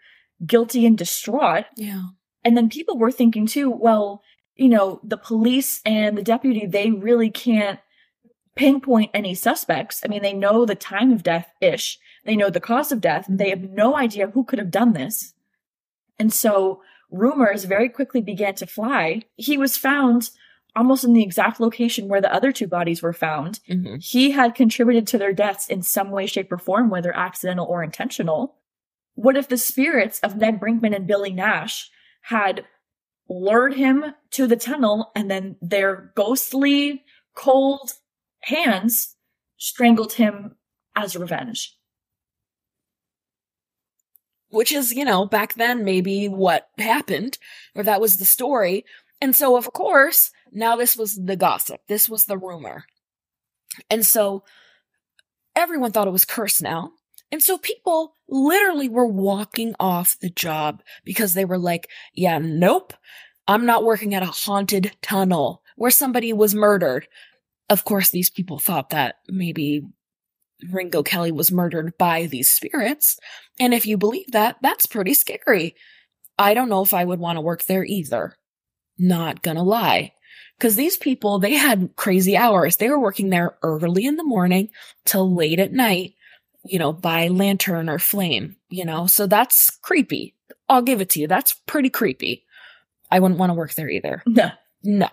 [0.44, 1.66] guilty and distraught.
[1.76, 2.06] Yeah.
[2.42, 4.22] And then people were thinking too, well,
[4.56, 7.80] you know, the police and the deputy, they really can't
[8.54, 10.00] pinpoint any suspects.
[10.04, 13.28] I mean, they know the time of death ish, they know the cause of death,
[13.28, 15.34] and they have no idea who could have done this.
[16.18, 19.22] And so rumors very quickly began to fly.
[19.36, 20.30] He was found
[20.76, 23.60] almost in the exact location where the other two bodies were found.
[23.68, 23.96] Mm-hmm.
[24.00, 27.82] He had contributed to their deaths in some way, shape, or form, whether accidental or
[27.82, 28.56] intentional.
[29.14, 31.90] What if the spirits of Ned Brinkman and Billy Nash
[32.22, 32.64] had
[33.28, 37.92] lured him to the tunnel and then their ghostly, cold
[38.42, 39.16] hands
[39.56, 40.56] strangled him
[40.96, 41.76] as revenge?
[44.50, 47.38] Which is, you know, back then maybe what happened,
[47.74, 48.84] or that was the story.
[49.20, 51.80] And so, of course, now this was the gossip.
[51.88, 52.84] This was the rumor.
[53.90, 54.44] And so
[55.56, 56.92] everyone thought it was cursed now.
[57.34, 62.92] And so people literally were walking off the job because they were like, yeah, nope,
[63.48, 67.08] I'm not working at a haunted tunnel where somebody was murdered.
[67.68, 69.82] Of course, these people thought that maybe
[70.70, 73.18] Ringo Kelly was murdered by these spirits.
[73.58, 75.74] And if you believe that, that's pretty scary.
[76.38, 78.36] I don't know if I would want to work there either.
[78.96, 80.12] Not gonna lie.
[80.60, 82.76] Cause these people, they had crazy hours.
[82.76, 84.68] They were working there early in the morning
[85.04, 86.14] till late at night,
[86.64, 90.34] you know, by lantern or flame, you know, so that's creepy.
[90.68, 91.28] I'll give it to you.
[91.28, 92.44] That's pretty creepy.
[93.10, 94.22] I wouldn't want to work there either.
[94.26, 94.50] No.
[94.82, 95.08] No.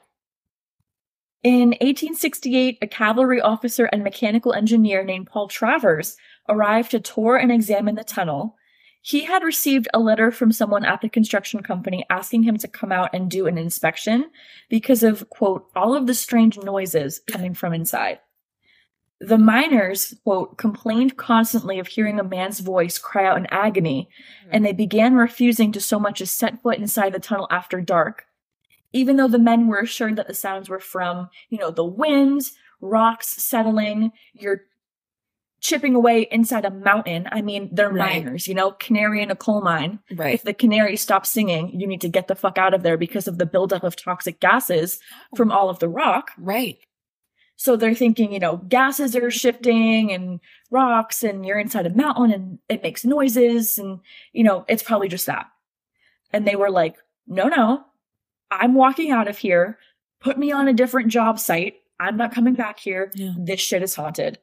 [1.44, 6.16] In 1868, a cavalry officer and mechanical engineer named Paul Travers
[6.48, 8.56] arrived to tour and examine the tunnel.
[9.02, 12.92] He had received a letter from someone at the construction company asking him to come
[12.92, 14.30] out and do an inspection
[14.70, 18.20] because of, quote, all of the strange noises coming from inside.
[19.24, 24.10] The miners, quote, complained constantly of hearing a man's voice cry out in agony,
[24.46, 24.50] hmm.
[24.52, 28.26] and they began refusing to so much as set foot inside the tunnel after dark.
[28.94, 32.50] Even though the men were assured that the sounds were from, you know, the wind,
[32.82, 34.64] rocks settling, you're
[35.62, 37.28] chipping away inside a mountain.
[37.32, 38.24] I mean, they're Right.
[38.24, 40.00] miners, you know, canary in a coal mine.
[40.14, 40.34] Right.
[40.34, 43.28] If the canary stops singing, you need to get the fuck out of there because
[43.28, 45.00] of the buildup of toxic gases
[45.32, 45.38] oh.
[45.38, 46.32] from all of the rock.
[46.38, 46.80] Right.
[47.62, 50.40] So they're thinking, you know, gases are shifting and
[50.72, 54.00] rocks and you're inside a mountain and it makes noises and,
[54.34, 55.46] you know, it's probably just that.
[56.34, 56.96] And they were like,
[57.28, 57.84] no, no,
[58.50, 59.78] I'm walking out of here.
[60.20, 61.76] Put me on a different job site.
[62.00, 63.12] I'm not coming back here.
[63.14, 63.34] Yeah.
[63.38, 64.40] This shit is haunted.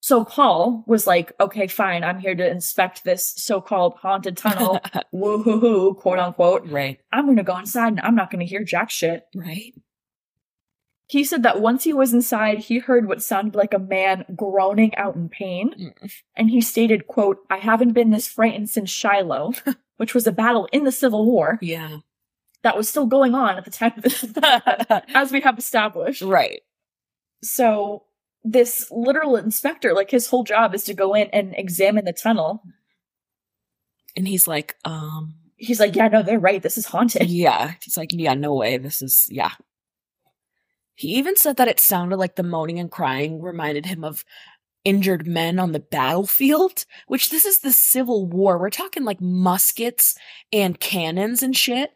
[0.00, 2.02] So Paul was like, okay, fine.
[2.02, 4.80] I'm here to inspect this so-called haunted tunnel.
[5.12, 6.66] Woo-hoo-hoo, quote unquote.
[6.68, 6.98] right.
[7.12, 9.26] I'm going to go inside and I'm not going to hear jack shit.
[9.34, 9.74] Right.
[11.10, 14.94] He said that once he was inside, he heard what sounded like a man groaning
[14.94, 15.74] out in pain.
[15.76, 16.12] Mm.
[16.36, 19.54] And he stated, quote, I haven't been this frightened since Shiloh,
[19.96, 21.96] which was a battle in the Civil War Yeah.
[22.62, 24.24] that was still going on at the time of this,
[25.12, 26.22] as we have established.
[26.22, 26.60] right.
[27.42, 28.04] So
[28.44, 32.62] this literal inspector, like his whole job is to go in and examine the tunnel.
[34.16, 36.62] And he's like, um, He's like, yeah, no, they're right.
[36.62, 37.28] This is haunted.
[37.28, 37.72] yeah.
[37.82, 38.78] He's like, yeah, no way.
[38.78, 39.50] This is, yeah.
[41.00, 44.22] He even said that it sounded like the moaning and crying reminded him of
[44.84, 48.58] injured men on the battlefield, which this is the Civil War.
[48.58, 50.14] We're talking like muskets
[50.52, 51.94] and cannons and shit.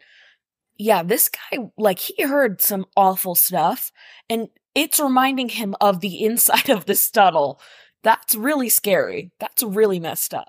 [0.79, 3.93] Yeah, this guy, like, he heard some awful stuff
[4.31, 7.61] and it's reminding him of the inside of the tunnel.
[8.03, 9.33] That's really scary.
[9.39, 10.49] That's really messed up.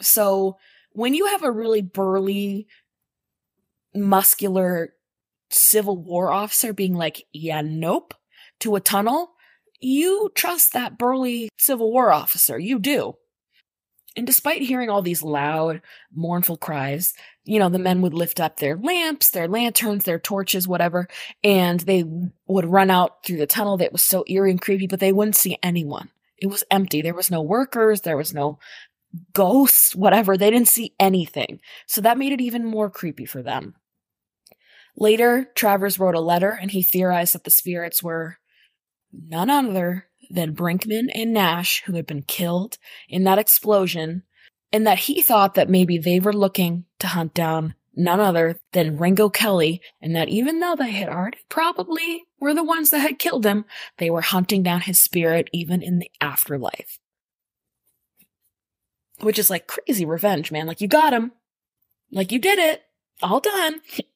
[0.00, 0.56] So,
[0.92, 2.68] when you have a really burly,
[3.92, 4.94] muscular
[5.54, 8.14] Civil War officer being like, yeah, nope,
[8.60, 9.32] to a tunnel,
[9.80, 12.58] you trust that burly Civil War officer.
[12.58, 13.16] You do.
[14.14, 15.80] And despite hearing all these loud,
[16.14, 20.68] mournful cries, you know, the men would lift up their lamps, their lanterns, their torches,
[20.68, 21.08] whatever,
[21.42, 22.04] and they
[22.46, 25.36] would run out through the tunnel that was so eerie and creepy, but they wouldn't
[25.36, 26.10] see anyone.
[26.36, 27.00] It was empty.
[27.00, 28.02] There was no workers.
[28.02, 28.58] There was no
[29.32, 30.36] ghosts, whatever.
[30.36, 31.60] They didn't see anything.
[31.86, 33.76] So that made it even more creepy for them.
[34.96, 38.38] Later, Travers wrote a letter and he theorized that the spirits were
[39.12, 42.78] none other than Brinkman and Nash, who had been killed
[43.08, 44.22] in that explosion,
[44.72, 48.96] and that he thought that maybe they were looking to hunt down none other than
[48.96, 53.18] Ringo Kelly, and that even though they had already probably were the ones that had
[53.18, 53.64] killed him,
[53.98, 56.98] they were hunting down his spirit even in the afterlife.
[59.20, 60.66] Which is like crazy revenge, man.
[60.66, 61.32] Like you got him.
[62.10, 62.82] Like you did it.
[63.22, 63.80] All done.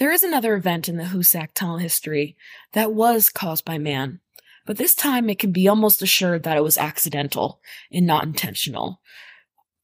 [0.00, 2.36] there is another event in the Hoosac Tunnel history
[2.72, 4.18] that was caused by man,
[4.66, 7.60] but this time it can be almost assured that it was accidental
[7.92, 9.00] and not intentional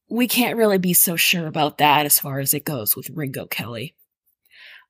[0.09, 3.45] we can't really be so sure about that as far as it goes with Ringo
[3.45, 3.95] Kelly.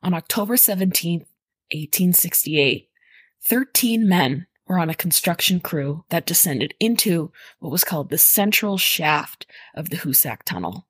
[0.03, 1.25] On October 17th,
[1.71, 2.89] 1868,
[3.43, 8.77] 13 men were on a construction crew that descended into what was called the central
[8.77, 10.85] shaft of the Hoosac Tunnel.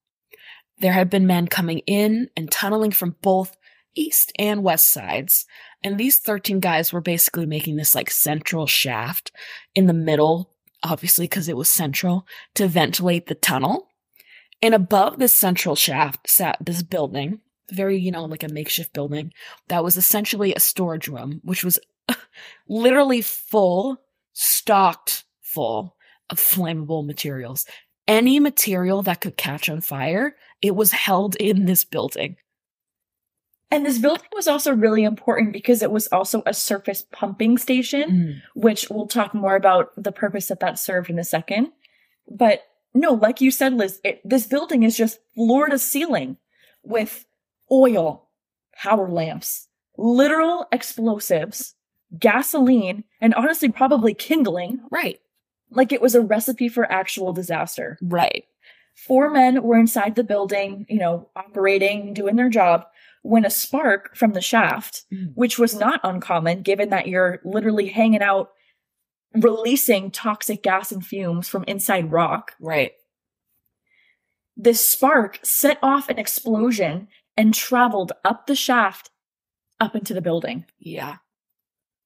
[0.80, 3.56] There had been men coming in and tunneling from both
[3.98, 5.46] east and west sides,
[5.84, 9.32] and these 13 guys were basically making this like central shaft
[9.76, 10.52] in the middle,
[10.84, 13.88] obviously because it was central, to ventilate the tunnel
[14.62, 17.40] and above this central shaft sat this building,
[17.72, 19.32] very, you know, like a makeshift building
[19.68, 21.80] that was essentially a storage room, which was
[22.68, 23.98] literally full,
[24.34, 25.96] stocked full
[26.30, 27.66] of flammable materials.
[28.08, 32.38] Any material that could catch on fire, it was held in this building.
[33.70, 38.10] And this building was also really important because it was also a surface pumping station,
[38.10, 38.42] mm.
[38.56, 41.72] which we'll talk more about the purpose that that served in a second.
[42.30, 46.38] But no, like you said, Liz, it, this building is just floor to ceiling
[46.84, 47.26] with
[47.70, 48.30] oil,
[48.74, 51.76] power lamps, literal explosives,
[52.18, 54.80] gasoline, and honestly, probably kindling.
[54.90, 55.20] Right.
[55.70, 57.98] Like it was a recipe for actual disaster.
[58.02, 58.46] Right.
[58.96, 62.86] Four men were inside the building, you know, operating, doing their job,
[63.28, 65.32] when a spark from the shaft, mm.
[65.36, 68.52] which was not uncommon given that you're literally hanging out
[69.36, 72.54] releasing toxic gas and fumes from inside rock.
[72.60, 72.94] Right.
[74.56, 79.10] This spark set off an explosion and traveled up the shaft
[79.80, 80.66] up into the building.
[80.80, 81.18] Yeah.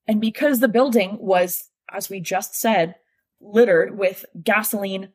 [0.07, 2.95] And because the building was, as we just said,
[3.39, 5.09] littered with gasoline,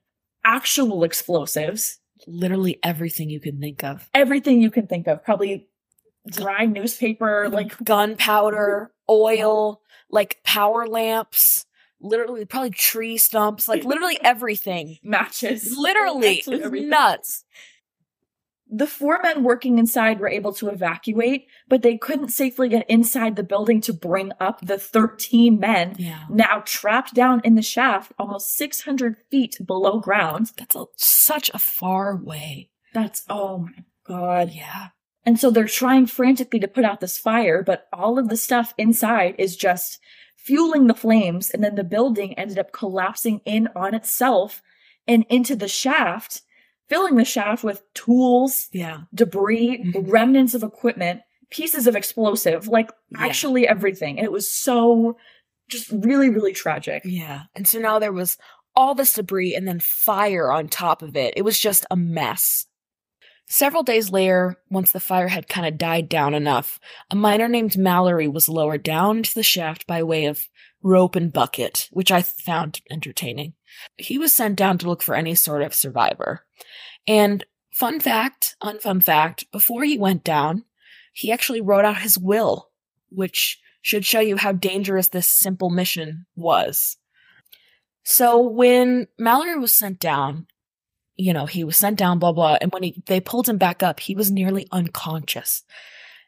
[0.44, 1.98] actual explosives.
[2.28, 4.08] Literally everything you can think of.
[4.14, 5.22] Everything you can think of.
[5.24, 5.68] Probably
[6.26, 7.54] dry newspaper, mm-hmm.
[7.54, 11.66] like gunpowder, oil, like power lamps,
[12.00, 14.98] literally probably tree stumps, like literally everything.
[15.02, 15.74] Matches.
[15.76, 16.42] Literally.
[16.46, 17.44] It's nuts.
[18.68, 23.36] The four men working inside were able to evacuate, but they couldn't safely get inside
[23.36, 26.24] the building to bring up the 13 men yeah.
[26.28, 30.50] now trapped down in the shaft almost 600 feet below ground.
[30.56, 32.70] That's a, such a far way.
[32.92, 34.50] That's, oh my God.
[34.50, 34.88] Yeah.
[35.26, 38.72] And so they're trying frantically to put out this fire, but all of the stuff
[38.78, 39.98] inside is just
[40.36, 41.50] fueling the flames.
[41.50, 44.62] And then the building ended up collapsing in on itself
[45.08, 46.42] and into the shaft,
[46.88, 50.08] filling the shaft with tools, yeah, debris, mm-hmm.
[50.08, 53.26] remnants of equipment, pieces of explosive, like yeah.
[53.26, 54.18] actually everything.
[54.18, 55.16] And it was so
[55.68, 57.02] just really, really tragic.
[57.04, 57.42] Yeah.
[57.56, 58.38] And so now there was
[58.76, 61.34] all this debris and then fire on top of it.
[61.36, 62.66] It was just a mess.
[63.48, 66.80] Several days later, once the fire had kind of died down enough,
[67.10, 70.48] a miner named Mallory was lowered down into the shaft by way of
[70.82, 73.54] rope and bucket, which I found entertaining.
[73.96, 76.44] He was sent down to look for any sort of survivor.
[77.06, 80.64] And fun fact, unfun fact, before he went down,
[81.12, 82.70] he actually wrote out his will,
[83.10, 86.96] which should show you how dangerous this simple mission was.
[88.02, 90.48] So when Mallory was sent down,
[91.16, 92.58] you know, he was sent down, blah, blah.
[92.60, 95.64] And when he, they pulled him back up, he was nearly unconscious.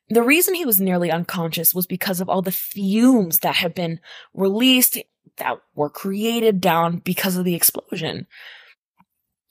[0.08, 4.00] The reason he was nearly unconscious was because of all the fumes that had been
[4.32, 4.98] released
[5.36, 8.26] that were created down because of the explosion.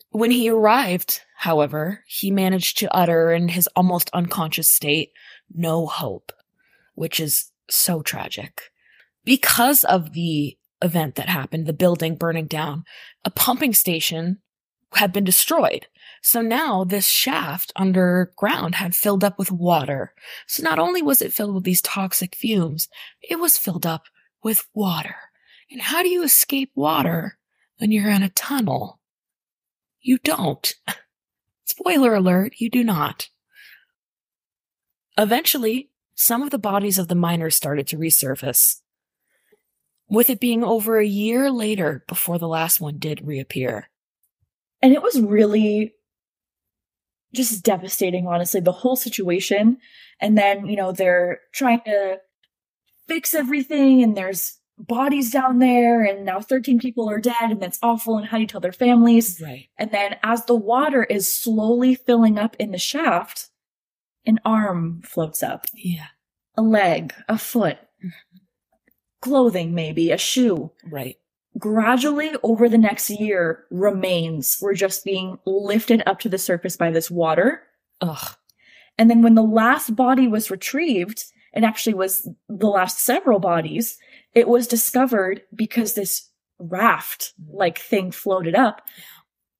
[0.09, 5.11] When he arrived, however, he managed to utter in his almost unconscious state,
[5.53, 6.31] no hope,
[6.95, 8.71] which is so tragic.
[9.23, 12.83] Because of the event that happened, the building burning down,
[13.23, 14.39] a pumping station
[14.93, 15.87] had been destroyed.
[16.21, 20.13] So now this shaft underground had filled up with water.
[20.47, 22.87] So not only was it filled with these toxic fumes,
[23.21, 24.03] it was filled up
[24.43, 25.15] with water.
[25.69, 27.37] And how do you escape water
[27.77, 28.99] when you're in a tunnel?
[30.01, 30.73] You don't.
[31.65, 33.29] Spoiler alert, you do not.
[35.17, 38.81] Eventually, some of the bodies of the miners started to resurface,
[40.09, 43.89] with it being over a year later before the last one did reappear.
[44.81, 45.93] And it was really
[47.33, 49.77] just devastating, honestly, the whole situation.
[50.21, 52.19] And then, you know, they're trying to
[53.07, 57.79] fix everything and there's bodies down there and now 13 people are dead and that's
[57.81, 58.17] awful.
[58.17, 59.41] And how do you tell their families?
[59.41, 59.67] Right.
[59.77, 63.49] And then as the water is slowly filling up in the shaft,
[64.25, 66.07] An arm floats up, Yeah.
[66.55, 68.37] a leg, a foot, Mm-hmm.
[69.21, 70.71] clothing, maybe, a shoe.
[70.85, 71.15] Right.
[71.57, 76.91] Gradually, over the next year, remains were just being lifted up to the surface by
[76.91, 77.63] this water.
[78.01, 78.35] Ugh.
[78.97, 83.97] And then when the last body was retrieved, it actually was the last several bodies,
[84.33, 86.29] it was discovered because this
[86.59, 88.81] raft like thing floated up.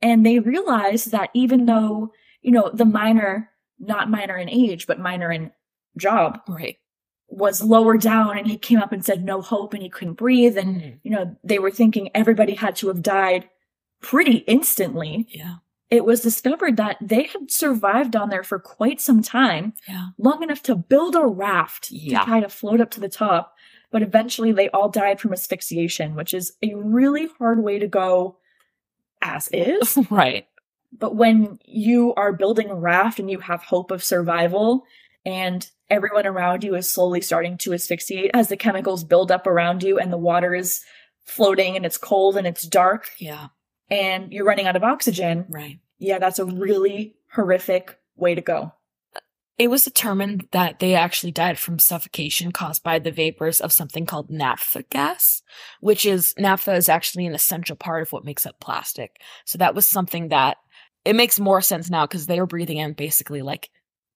[0.01, 4.99] And they realized that even though, you know, the minor, not minor in age, but
[4.99, 5.51] minor in
[5.97, 6.77] job, Right.
[7.27, 10.57] Was lower down and he came up and said no hope and he couldn't breathe.
[10.57, 10.99] And, Mhm.
[11.03, 13.49] you know, they were thinking everybody had to have died
[14.01, 15.27] pretty instantly.
[15.29, 15.55] Yeah.
[15.89, 20.07] It was discovered that they had survived down there for quite some time Yeah.
[20.17, 22.19] long enough to build a raft Yeah.
[22.19, 23.55] to try to float up to the top.
[23.91, 28.37] But eventually they all died from asphyxiation, which is a really hard way to go
[29.21, 29.97] as is.
[30.11, 30.47] right.
[30.97, 34.85] but when you are building a raft and you have hope of survival
[35.25, 39.83] and everyone around you is slowly starting to asphyxiate as the chemicals build up around
[39.83, 40.81] you and the water is
[41.25, 43.47] floating and it's cold and it's dark Yeah.
[43.89, 45.79] and you're running out of oxygen, Right.
[45.99, 48.71] yeah, that's a really horrific way to go.
[49.15, 49.19] Uh,
[49.57, 54.05] it was determined that they actually died from suffocation caused by the vapors of something
[54.05, 55.41] called naphtha gas,
[55.81, 59.17] which is naphtha is actually an essential part of what makes up plastic.
[59.45, 60.57] So that was something that
[61.05, 63.69] it makes more sense now because they were breathing in basically like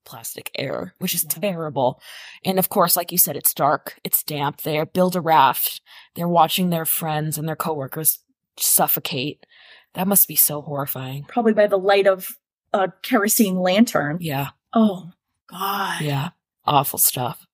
[0.04, 2.00] plastic air, which is terrible.
[2.44, 4.62] And of course, like you said, it's dark, it's damp.
[4.62, 5.80] They build a raft.
[6.14, 8.18] They're watching their friends and their coworkers
[8.56, 9.44] suffocate.
[9.94, 11.24] That must be so horrifying.
[11.24, 12.28] Probably by the light of
[12.72, 14.18] a kerosene lantern.
[14.20, 14.48] Yeah.
[14.72, 15.10] Oh,
[15.48, 16.00] God.
[16.00, 16.30] Yeah.
[16.64, 17.46] Awful stuff.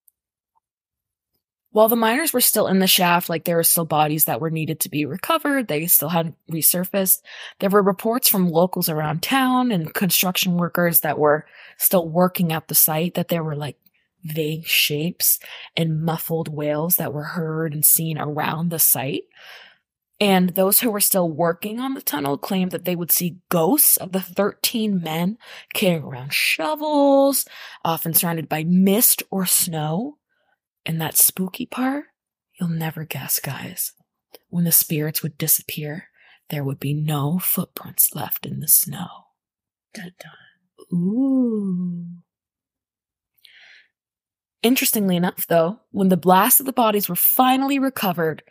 [1.70, 4.50] While the miners were still in the shaft, like there were still bodies that were
[4.50, 7.20] needed to be recovered, they still hadn't resurfaced.
[7.58, 11.46] There were reports from locals around town and construction workers that were
[11.76, 13.76] still working at the site that there were like
[14.24, 15.38] vague shapes
[15.76, 19.24] and muffled wails that were heard and seen around the site.
[20.20, 23.96] And those who were still working on the tunnel claimed that they would see ghosts
[23.96, 25.38] of the 13 men
[25.74, 27.46] carrying around shovels,
[27.84, 30.17] often surrounded by mist or snow.
[30.88, 32.06] And that spooky part,
[32.58, 33.92] you'll never guess, guys.
[34.48, 36.08] When the spirits would disappear,
[36.48, 39.26] there would be no footprints left in the snow.
[39.92, 40.98] Dun, dun.
[40.98, 42.06] Ooh.
[44.62, 48.42] Interestingly enough, though, when the blast of the bodies were finally recovered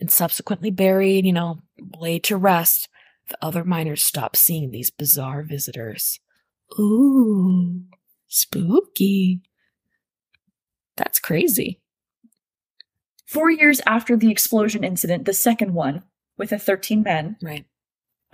[0.00, 1.60] and subsequently buried, you know,
[1.98, 2.88] laid to rest,
[3.28, 6.20] the other miners stopped seeing these bizarre visitors.
[6.80, 7.82] Ooh,
[8.28, 9.42] spooky.
[10.96, 11.81] That's crazy.
[13.32, 16.02] Four years after the explosion incident, the second one,
[16.36, 17.64] with the 13 men, Right.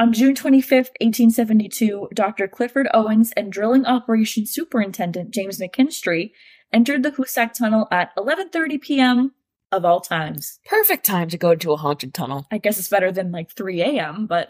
[0.01, 2.49] On June 25th, 1872, Dr.
[2.49, 6.33] Clifford Owens and Drilling Operations Superintendent James McKinstry
[6.73, 9.35] entered the Hoosac Tunnel at 11:30 p.m.
[9.71, 10.59] of all times.
[10.67, 12.49] Perfect time to go into a haunted tunnel.
[12.51, 14.49] I guess it's better than like 3 a.m., but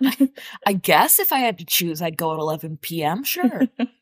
[0.67, 3.23] I guess if I had to choose, I'd go at 11 p.m.
[3.23, 3.69] Sure.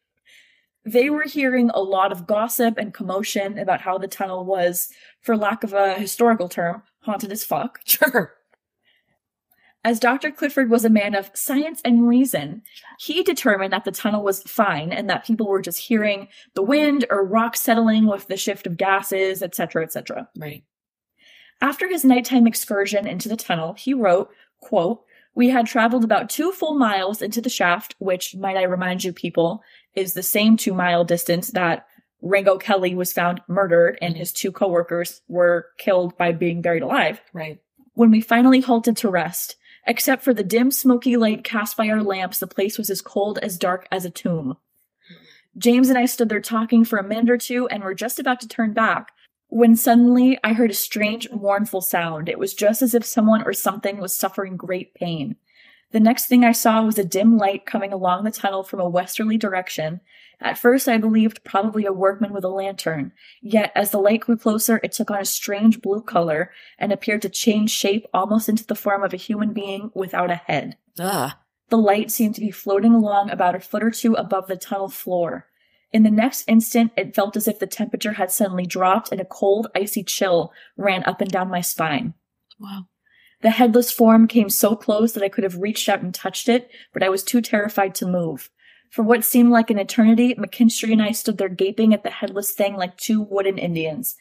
[0.86, 4.88] they were hearing a lot of gossip and commotion about how the tunnel was,
[5.20, 7.80] for lack of a historical term, haunted as fuck.
[7.84, 8.34] sure.
[9.84, 10.30] As Dr.
[10.30, 12.62] Clifford was a man of science and reason,
[12.98, 17.04] he determined that the tunnel was fine and that people were just hearing the wind
[17.10, 20.28] or rocks settling with the shift of gases, etc., etc.
[20.36, 20.64] Right.
[21.60, 24.30] After his nighttime excursion into the tunnel, he wrote,
[24.60, 29.04] quote, We had traveled about two full miles into the shaft, which, might I remind
[29.04, 29.62] you people,
[29.96, 31.86] is the same two mile distance that
[32.22, 37.20] Rango Kelly was found murdered and his two coworkers were killed by being buried alive
[37.32, 37.58] Right.
[37.94, 39.56] when we finally halted to rest.
[39.88, 43.38] Except for the dim, smoky light cast by our lamps, the place was as cold
[43.38, 44.56] as dark as a tomb.
[45.56, 48.40] James and I stood there talking for a minute or two and were just about
[48.40, 49.12] to turn back
[49.48, 52.28] when suddenly I heard a strange, mournful sound.
[52.28, 55.36] It was just as if someone or something was suffering great pain.
[55.92, 58.88] The next thing I saw was a dim light coming along the tunnel from a
[58.88, 60.00] westerly direction.
[60.40, 63.12] At first, I believed probably a workman with a lantern.
[63.40, 67.22] Yet, as the light grew closer, it took on a strange blue color and appeared
[67.22, 70.76] to change shape almost into the form of a human being without a head.
[70.98, 71.32] Ugh.
[71.68, 74.88] The light seemed to be floating along about a foot or two above the tunnel
[74.88, 75.46] floor.
[75.92, 79.24] In the next instant, it felt as if the temperature had suddenly dropped and a
[79.24, 82.14] cold, icy chill ran up and down my spine.
[82.60, 82.86] Wow.
[83.46, 86.68] The headless form came so close that I could have reached out and touched it,
[86.92, 88.50] but I was too terrified to move.
[88.90, 92.50] For what seemed like an eternity, McKinstry and I stood there gaping at the headless
[92.50, 94.16] thing like two wooden Indians.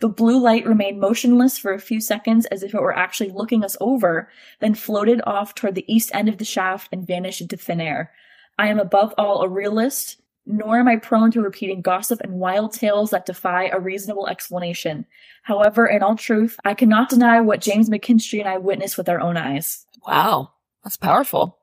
[0.00, 3.62] The blue light remained motionless for a few seconds as if it were actually looking
[3.62, 7.56] us over, then floated off toward the east end of the shaft and vanished into
[7.56, 8.10] thin air.
[8.58, 12.72] I am above all a realist, nor am I prone to repeating gossip and wild
[12.72, 15.06] tales that defy a reasonable explanation.
[15.42, 19.20] However, in all truth, I cannot deny what James McKinstry and I witnessed with our
[19.20, 19.86] own eyes.
[20.06, 20.50] Wow.
[20.82, 21.58] That's powerful.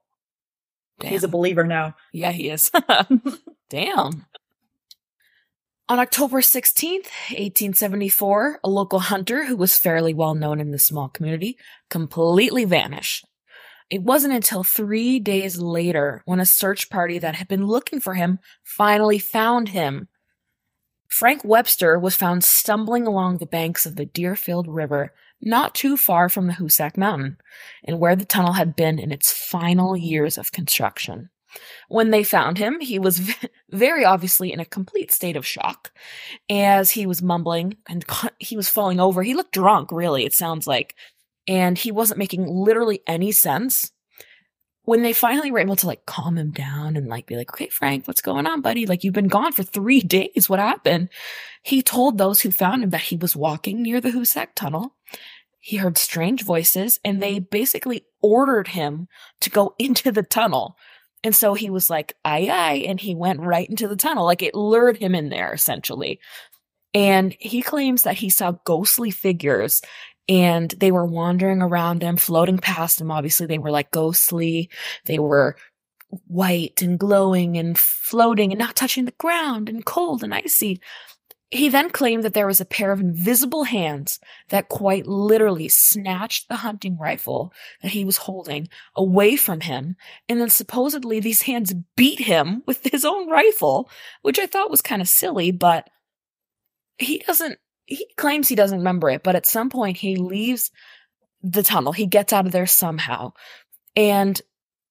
[1.00, 1.12] Damn.
[1.12, 1.96] He's a believer now.
[2.12, 2.72] Yeah, he is.
[3.70, 4.26] Damn.
[5.90, 11.10] On October 16th, 1874, a local hunter who was fairly well known in the small
[11.10, 11.58] community
[11.90, 13.26] completely vanished.
[13.92, 18.14] It wasn't until three days later when a search party that had been looking for
[18.14, 20.08] him finally found him.
[21.10, 25.12] Frank Webster was found stumbling along the banks of the Deerfield River
[25.42, 27.38] not too far from the Hoosac Mountain
[27.84, 31.30] and where the tunnel had been in its final years of construction.
[31.90, 33.20] When they found him, he was
[33.72, 35.92] very obviously in a complete state of shock
[36.50, 38.06] as he was mumbling and
[38.40, 39.22] he was falling over.
[39.22, 40.96] He looked drunk, really, it sounds like
[41.48, 43.92] and he wasn't making literally any sense.
[44.84, 47.68] When they finally were able to like calm him down and like be like, okay,
[47.68, 48.88] Frank, what's going on, buddy?
[48.88, 50.50] Like, you've been gone for three days.
[50.50, 51.10] What happened?
[51.62, 54.96] He told those who found him that he was walking near the Hoosac tunnel.
[55.60, 59.08] He heard strange voices and they basically ordered him
[59.42, 60.76] to go into the tunnel.
[61.24, 62.84] And so he was like, aye, aye.
[62.88, 64.26] And he went right into the tunnel.
[64.26, 66.20] Like it lured him in there essentially.
[66.94, 69.82] And he claims that he saw ghostly figures
[70.32, 73.12] and they were wandering around him, floating past him.
[73.12, 74.70] Obviously, they were like ghostly.
[75.06, 75.58] They were
[76.26, 80.80] white and glowing and floating and not touching the ground and cold and icy.
[81.50, 86.48] He then claimed that there was a pair of invisible hands that quite literally snatched
[86.48, 87.52] the hunting rifle
[87.82, 89.98] that he was holding away from him.
[90.30, 93.90] And then supposedly these hands beat him with his own rifle,
[94.22, 95.90] which I thought was kind of silly, but
[96.98, 100.72] he doesn't he claims he doesn't remember it, but at some point he leaves
[101.42, 101.92] the tunnel.
[101.92, 103.34] He gets out of there somehow.
[103.96, 104.42] And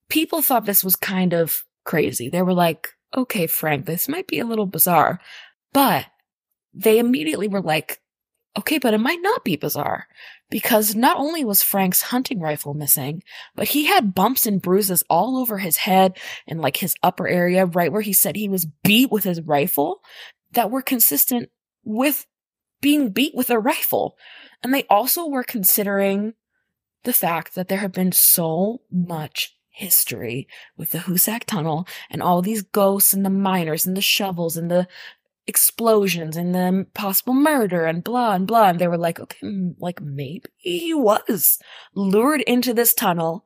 [0.09, 2.29] people thought this was kind of crazy.
[2.29, 5.21] They were like, okay, Frank, this might be a little bizarre.
[5.73, 6.07] But
[6.75, 8.01] they immediately were like,
[8.59, 10.07] okay, but it might not be bizarre
[10.51, 13.23] because not only was Frank's hunting rifle missing,
[13.55, 17.67] but he had bumps and bruises all over his head and like his upper area,
[17.67, 20.01] right where he said he was beat with his rifle
[20.53, 21.49] that were consistent
[21.85, 22.27] with
[22.81, 24.17] being beat with a rifle.
[24.63, 26.35] And they also were considering
[27.05, 32.43] the fact that there had been so much history with the Hoosac Tunnel and all
[32.43, 34.87] these ghosts and the miners and the shovels and the
[35.47, 38.69] explosions and the possible murder and blah and blah.
[38.69, 41.59] And they were like, okay, like maybe he was
[41.95, 43.45] lured into this tunnel.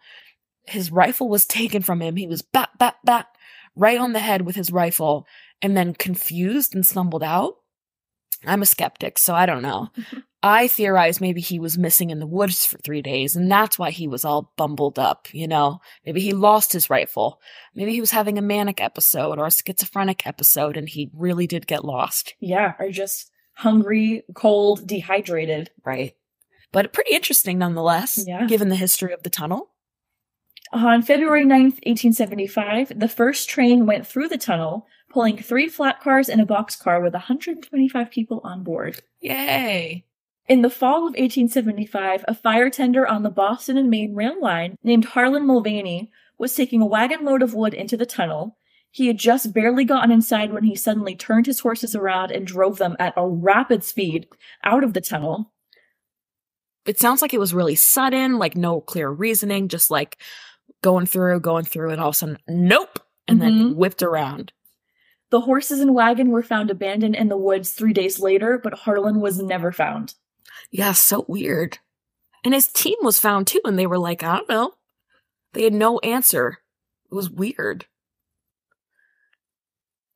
[0.67, 2.17] His rifle was taken from him.
[2.17, 3.29] He was bat, bat, bat
[3.77, 5.27] right on the head with his rifle
[5.63, 7.57] and then confused and stumbled out.
[8.47, 9.89] I'm a skeptic, so I don't know.
[9.99, 10.19] Mm-hmm.
[10.43, 13.91] I theorize maybe he was missing in the woods for three days, and that's why
[13.91, 15.81] he was all bumbled up, you know?
[16.05, 17.41] Maybe he lost his rifle.
[17.75, 21.67] Maybe he was having a manic episode or a schizophrenic episode, and he really did
[21.67, 22.35] get lost.
[22.41, 25.71] Yeah, or just hungry, cold, dehydrated.
[25.83, 26.15] Right.
[26.73, 28.45] But pretty interesting nonetheless, Yeah.
[28.47, 29.71] given the history of the tunnel.
[30.73, 36.29] On February 9th, 1875, the first train went through the tunnel, pulling three flat cars
[36.29, 39.01] and a box car with 125 people on board.
[39.21, 40.05] Yay.
[40.49, 44.77] In the fall of 1875, a fire tender on the Boston and Maine rail line
[44.83, 48.59] named Harlan Mulvaney was taking a wagon load of wood into the tunnel.
[48.91, 52.79] He had just barely gotten inside when he suddenly turned his horses around and drove
[52.79, 54.27] them at a rapid speed
[54.65, 55.53] out of the tunnel.
[56.87, 60.19] It sounds like it was really sudden, like no clear reasoning, just like
[60.83, 62.99] going through, going through, and all of a sudden, nope,
[63.29, 63.77] and then Mhm.
[63.77, 64.53] whipped around.
[65.31, 69.21] The horses and wagon were found abandoned in the woods three days later, but Harlan
[69.21, 70.15] was never found.
[70.71, 71.79] Yeah, so weird.
[72.45, 74.75] And his team was found too, and they were like, I don't know.
[75.55, 76.59] They had no answer.
[77.11, 77.87] It was weird.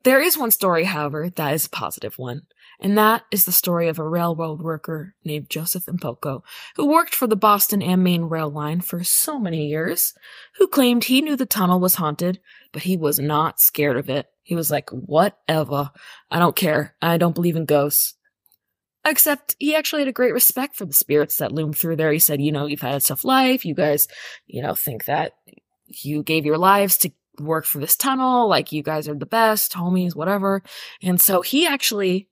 [0.04, 2.42] There is one story, however, that is a positive one,
[2.81, 6.43] and that is the story of a railroad worker named Joseph Impoco,
[6.76, 10.14] who worked for the Boston and Maine rail line for so many years,
[10.57, 12.41] who claimed he knew the tunnel was haunted,
[12.72, 14.26] but he was not scared of it.
[14.43, 15.91] He was like, whatever.
[16.31, 16.95] I don't care.
[17.03, 18.14] I don't believe in ghosts.
[19.05, 22.12] Except he actually had a great respect for the spirits that loomed through there.
[22.12, 23.64] He said, you know, you've had a tough life.
[23.64, 24.07] You guys,
[24.47, 25.33] you know, think that
[25.87, 28.49] you gave your lives to work for this tunnel.
[28.49, 30.62] Like you guys are the best, homies, whatever.
[31.03, 32.29] And so he actually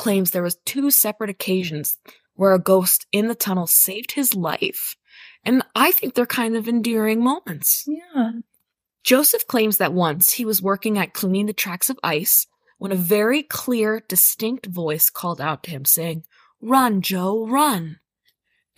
[0.00, 1.98] claims there was two separate occasions
[2.34, 4.96] where a ghost in the tunnel saved his life.
[5.44, 7.84] And I think they're kind of endearing moments.
[7.86, 8.32] Yeah.
[9.04, 12.46] Joseph claims that once he was working at cleaning the tracks of ice
[12.78, 16.24] when a very clear, distinct voice called out to him saying,
[16.62, 17.98] Run, Joe, run.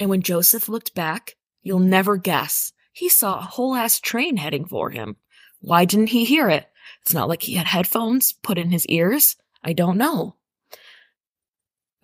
[0.01, 4.65] And when Joseph looked back, you'll never guess, he saw a whole ass train heading
[4.65, 5.17] for him.
[5.61, 6.67] Why didn't he hear it?
[7.03, 9.37] It's not like he had headphones put in his ears.
[9.63, 10.35] I don't know.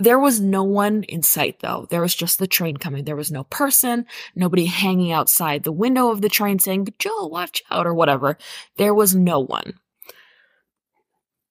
[0.01, 1.87] There was no one in sight though.
[1.91, 3.05] There was just the train coming.
[3.05, 7.63] There was no person, nobody hanging outside the window of the train saying, Joe, watch
[7.71, 8.39] out or whatever.
[8.77, 9.75] There was no one.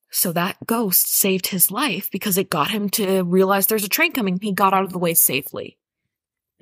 [0.09, 4.13] So that ghost saved his life because it got him to realize there's a train
[4.13, 4.39] coming.
[4.41, 5.77] He got out of the way safely.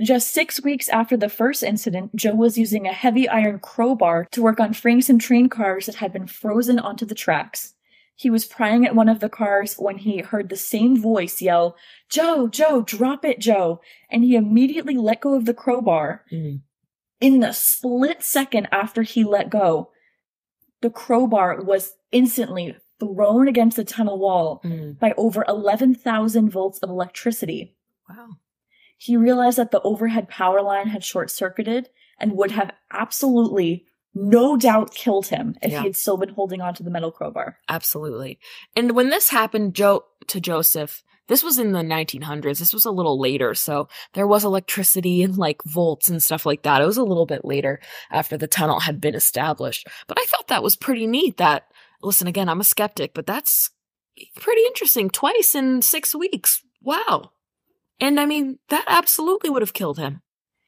[0.02, 4.42] Just six weeks after the first incident, Joe was using a heavy iron crowbar to
[4.42, 7.75] work on freeing some train cars that had been frozen onto the tracks.
[8.18, 11.76] He was prying at one of the cars when he heard the same voice yell,
[12.10, 13.82] Joe, Joe, drop it, Joe.
[14.10, 16.24] And he immediately let go of the crowbar.
[16.32, 16.62] Mm.
[17.20, 19.92] In the split second after he let go,
[20.82, 24.98] the crowbar was instantly thrown against the tunnel wall Mm.
[24.98, 27.76] by over 11,000 volts of electricity.
[28.10, 28.38] Wow.
[28.98, 33.86] He realized that the overhead power line had short circuited and would have absolutely
[34.16, 35.80] no doubt killed him if Yeah.
[35.82, 37.60] he had still been holding onto the metal crowbar.
[37.70, 38.40] Absolutely.
[38.76, 42.60] And when this happened, Joe to Joseph, this was in the 1900s.
[42.60, 46.62] This was a little later, so there was electricity and like volts and stuff like
[46.64, 46.82] that.
[46.82, 47.80] It was a little bit later
[48.12, 49.88] after the tunnel had been established.
[50.08, 51.68] But I thought that was pretty neat that
[52.02, 53.72] listen again, I'm a skeptic, but that's
[54.36, 55.10] pretty interesting.
[55.10, 56.64] Twice in 6 weeks.
[56.82, 57.32] Wow.
[58.00, 60.22] And I mean, that absolutely would have killed him.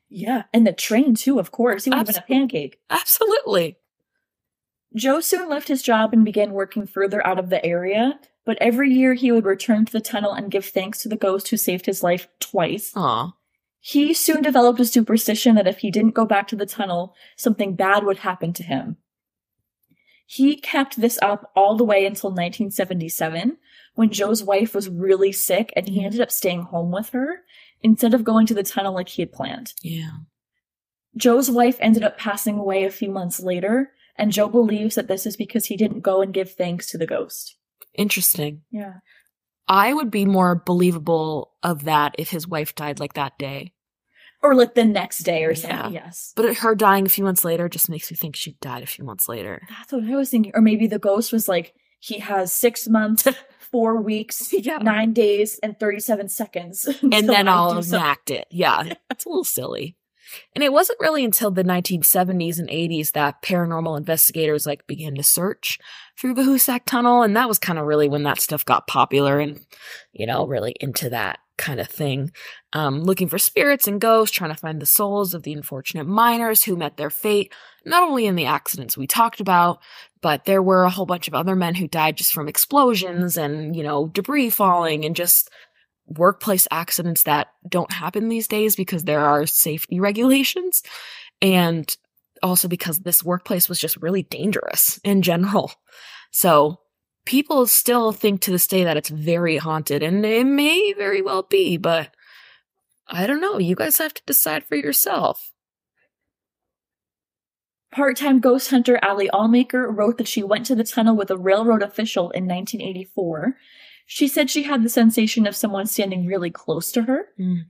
[0.10, 1.84] Yeah, and the train too, of course.
[1.84, 2.80] He would have been a pancake.
[2.90, 3.78] Absolutely.
[4.96, 8.94] Joe soon left his job and began working further out of the area, but every
[8.94, 11.86] year he would return to the tunnel and give thanks to the ghost who saved
[11.86, 12.94] his life twice.
[12.96, 13.34] Aw.
[13.80, 17.76] He soon developed a superstition that if he didn't go back to the tunnel, something
[17.76, 18.98] bad would happen to him.
[20.26, 23.58] He kept this up all the way until 1977,
[23.96, 26.06] when Joe's wife was really sick and he mm-hmm.
[26.06, 27.44] ended up staying home with her
[27.82, 29.74] instead of going to the tunnel like he had planned.
[29.82, 30.10] Yeah.
[31.16, 35.26] Joe's wife ended up passing away a few months later, and Joe believes that this
[35.26, 37.56] is because he didn't go and give thanks to the ghost.
[37.96, 38.62] Interesting.
[38.72, 38.96] Yeah.
[39.68, 43.74] I would be more believable of that if his wife died like that day.
[44.44, 45.56] Or like the next day or Yeah.
[45.56, 45.94] something.
[45.94, 46.34] Yes.
[46.36, 49.04] But her dying a few months later just makes me think she died a few
[49.04, 49.62] months later.
[49.68, 50.52] That's what I was thinking.
[50.56, 53.28] Or maybe the ghost was like, he has six months,
[53.72, 54.78] four weeks, Yeah.
[54.78, 56.88] nine days, and 37 seconds.
[57.02, 58.48] And then I'll enact it.
[58.50, 58.84] Yeah.
[59.10, 59.96] That's a little silly.
[60.54, 65.24] And it wasn't really until the 1970s and 80s that paranormal investigators like began to
[65.24, 65.80] search
[66.20, 67.24] through the Hoosac tunnel.
[67.24, 69.60] And that was kind of really when that stuff got popular and,
[70.12, 72.32] you know, really into that kind of thing.
[72.74, 76.64] Um, looking for spirits and ghosts, trying to find the souls of the unfortunate miners
[76.64, 77.54] who met their fate,
[77.86, 79.80] not only in the accidents we talked about,
[80.22, 83.76] but there were a whole bunch of other men who died just from explosions and,
[83.76, 85.50] you know, debris falling and just
[86.08, 90.84] workplace accidents that don't happen these days because there are safety regulations
[91.42, 91.98] and
[92.44, 95.72] also because this workplace was just really dangerous in general.
[96.32, 96.80] So
[97.28, 101.44] people still think to this day that it's very haunted and it may very well
[101.44, 102.10] be, but
[103.10, 103.58] I don't know.
[103.58, 105.52] You guys have to decide for yourself.
[107.92, 111.84] Part-time ghost hunter Allie Allmaker wrote that she went to the tunnel with a railroad
[111.84, 113.58] official in 1984.
[114.06, 117.28] She said she had the sensation of someone standing really close to her.
[117.38, 117.64] Mm.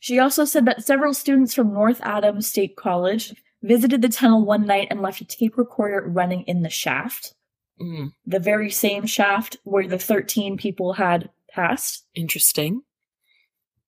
[0.00, 4.66] She also said that several students from North Adams State College visited the tunnel one
[4.66, 7.32] night and left a tape recorder running in the shaft,
[7.80, 12.04] Mm, the very same shaft where the 13 people had passed.
[12.14, 12.82] interesting.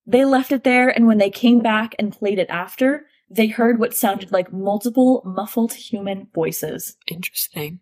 [0.07, 3.79] They left it there, and when they came back and played it after, they heard
[3.79, 6.97] what sounded like multiple muffled human voices.
[7.07, 7.81] Interesting.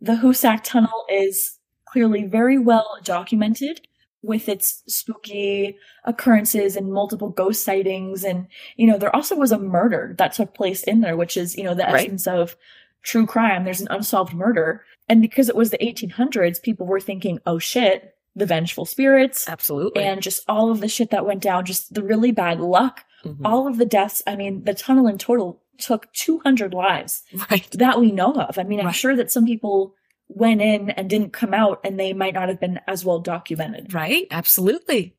[0.00, 3.86] The Hoosac Tunnel is clearly very well documented
[4.22, 8.24] with its spooky occurrences and multiple ghost sightings.
[8.24, 8.46] And,
[8.76, 11.64] you know, there also was a murder that took place in there, which is, you
[11.64, 12.06] know, the Right.
[12.06, 12.56] essence of
[13.02, 13.64] true crime.
[13.64, 14.84] There's an unsolved murder.
[15.08, 19.48] And because it was the 1800s, people were thinking, oh shit, the vengeful spirits.
[19.48, 20.02] Absolutely.
[20.04, 23.40] And just all of the shit that went down, just the really bad luck, Mhm.
[23.44, 24.22] all of the deaths.
[24.26, 27.68] I mean, the tunnel in total took 200 lives right.
[27.72, 28.58] that we know of.
[28.58, 29.94] I mean, I'm sure that some people
[30.28, 33.92] went in and didn't come out and they might not have been as well documented.
[33.92, 34.26] Right?
[34.30, 35.14] Absolutely.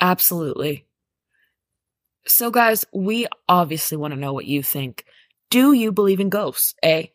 [0.00, 0.86] Absolutely.
[2.26, 5.04] So, guys, we obviously want to know what you think.
[5.54, 6.74] Do you believe in ghosts?
[6.84, 7.12] A.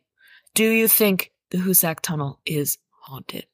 [0.53, 3.47] Do you think the Hoosac Tunnel is haunted?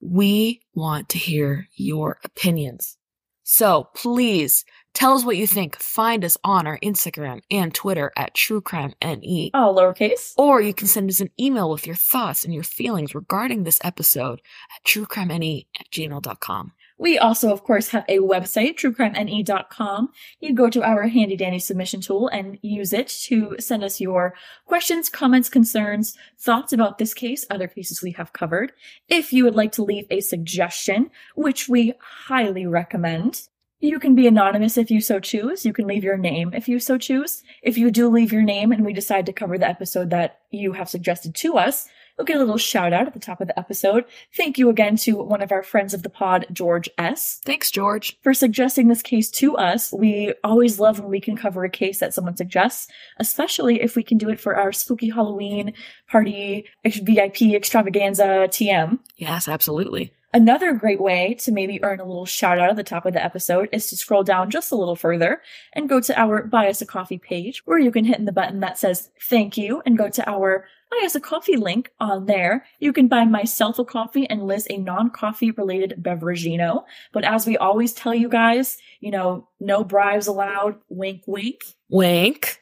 [0.00, 2.98] We want to hear your opinions.
[3.42, 4.64] So please
[4.94, 5.74] tell us what you think.
[5.74, 9.50] Find us on our Instagram and Twitter at TrueCrimeNE.
[9.54, 10.34] All lowercase.
[10.38, 13.80] Or you can send us an email with your thoughts and your feelings regarding this
[13.82, 16.74] episode at truecrimene at gmail.com.
[17.02, 20.10] We also, of course, have a website, truecrimene.com.
[20.38, 24.34] You go to our handy dandy submission tool and use it to send us your
[24.66, 28.70] questions, comments, concerns, thoughts about this case, other cases we have covered.
[29.08, 33.48] If you would like to leave a suggestion, which we highly recommend,
[33.80, 35.66] you can be anonymous if you so choose.
[35.66, 37.42] You can leave your name if you so choose.
[37.62, 40.74] If you do leave your name and we decide to cover the episode that you
[40.74, 43.58] have suggested to us, you'll get a little shout out at the top of the
[43.58, 44.04] episode.
[44.36, 47.40] Thank you again to one of our friends of the pod, George S.
[47.44, 48.18] Thanks, George.
[48.22, 49.92] For suggesting this case to us.
[49.92, 52.88] We always love when we can cover a case that someone suggests,
[53.18, 55.74] especially if we can do it for our spooky Halloween
[56.10, 58.98] party VIP extravaganza TM.
[59.16, 60.12] Yes, absolutely.
[60.34, 63.22] Another great way to maybe earn a little shout out at the top of the
[63.22, 65.42] episode is to scroll down just a little further
[65.74, 68.32] and go to our Buy Us a Coffee page where you can hit in the
[68.32, 72.26] button that says thank you and go to our Buy Us a Coffee link on
[72.26, 72.66] there.
[72.78, 76.84] You can buy myself a coffee and Liz a non-coffee related beverageino.
[77.12, 80.76] But as we always tell you guys, you know, no bribes allowed.
[80.90, 81.62] Wink, wink.
[81.88, 82.60] Wink.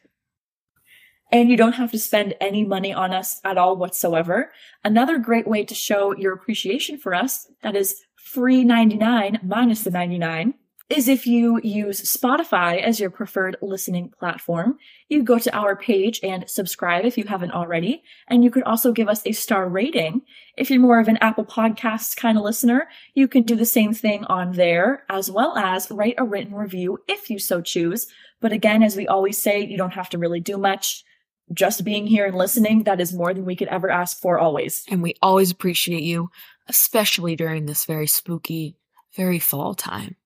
[1.33, 4.53] And you don't have to spend any money on us at all whatsoever.
[4.85, 9.91] Another great way to show your appreciation for us, that is free 99 minus the
[9.91, 10.55] 99,
[10.91, 14.77] is if you use Spotify as your preferred listening platform.
[15.09, 18.03] You go to our page and subscribe if you haven't already.
[18.27, 20.23] And you could also give us a star rating.
[20.57, 23.95] If you're more of an Apple Podcasts kind of listener, you can do the same
[23.95, 28.09] thing on there, as well as write a written review if you so choose.
[28.41, 31.05] But again, as we always say, you don't have to really do much
[31.53, 34.85] just being here and listening, that is more than we could ever ask for always.
[34.89, 36.31] And we always appreciate you,
[36.69, 38.77] especially during this very spooky,
[39.17, 40.17] very fall time.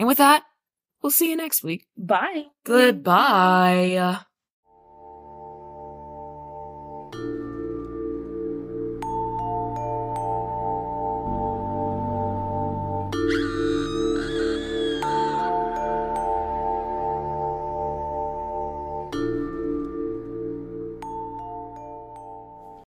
[0.00, 0.44] And with that,
[1.02, 1.86] we'll see you next week.
[1.94, 2.46] Bye.
[2.64, 4.20] Goodbye.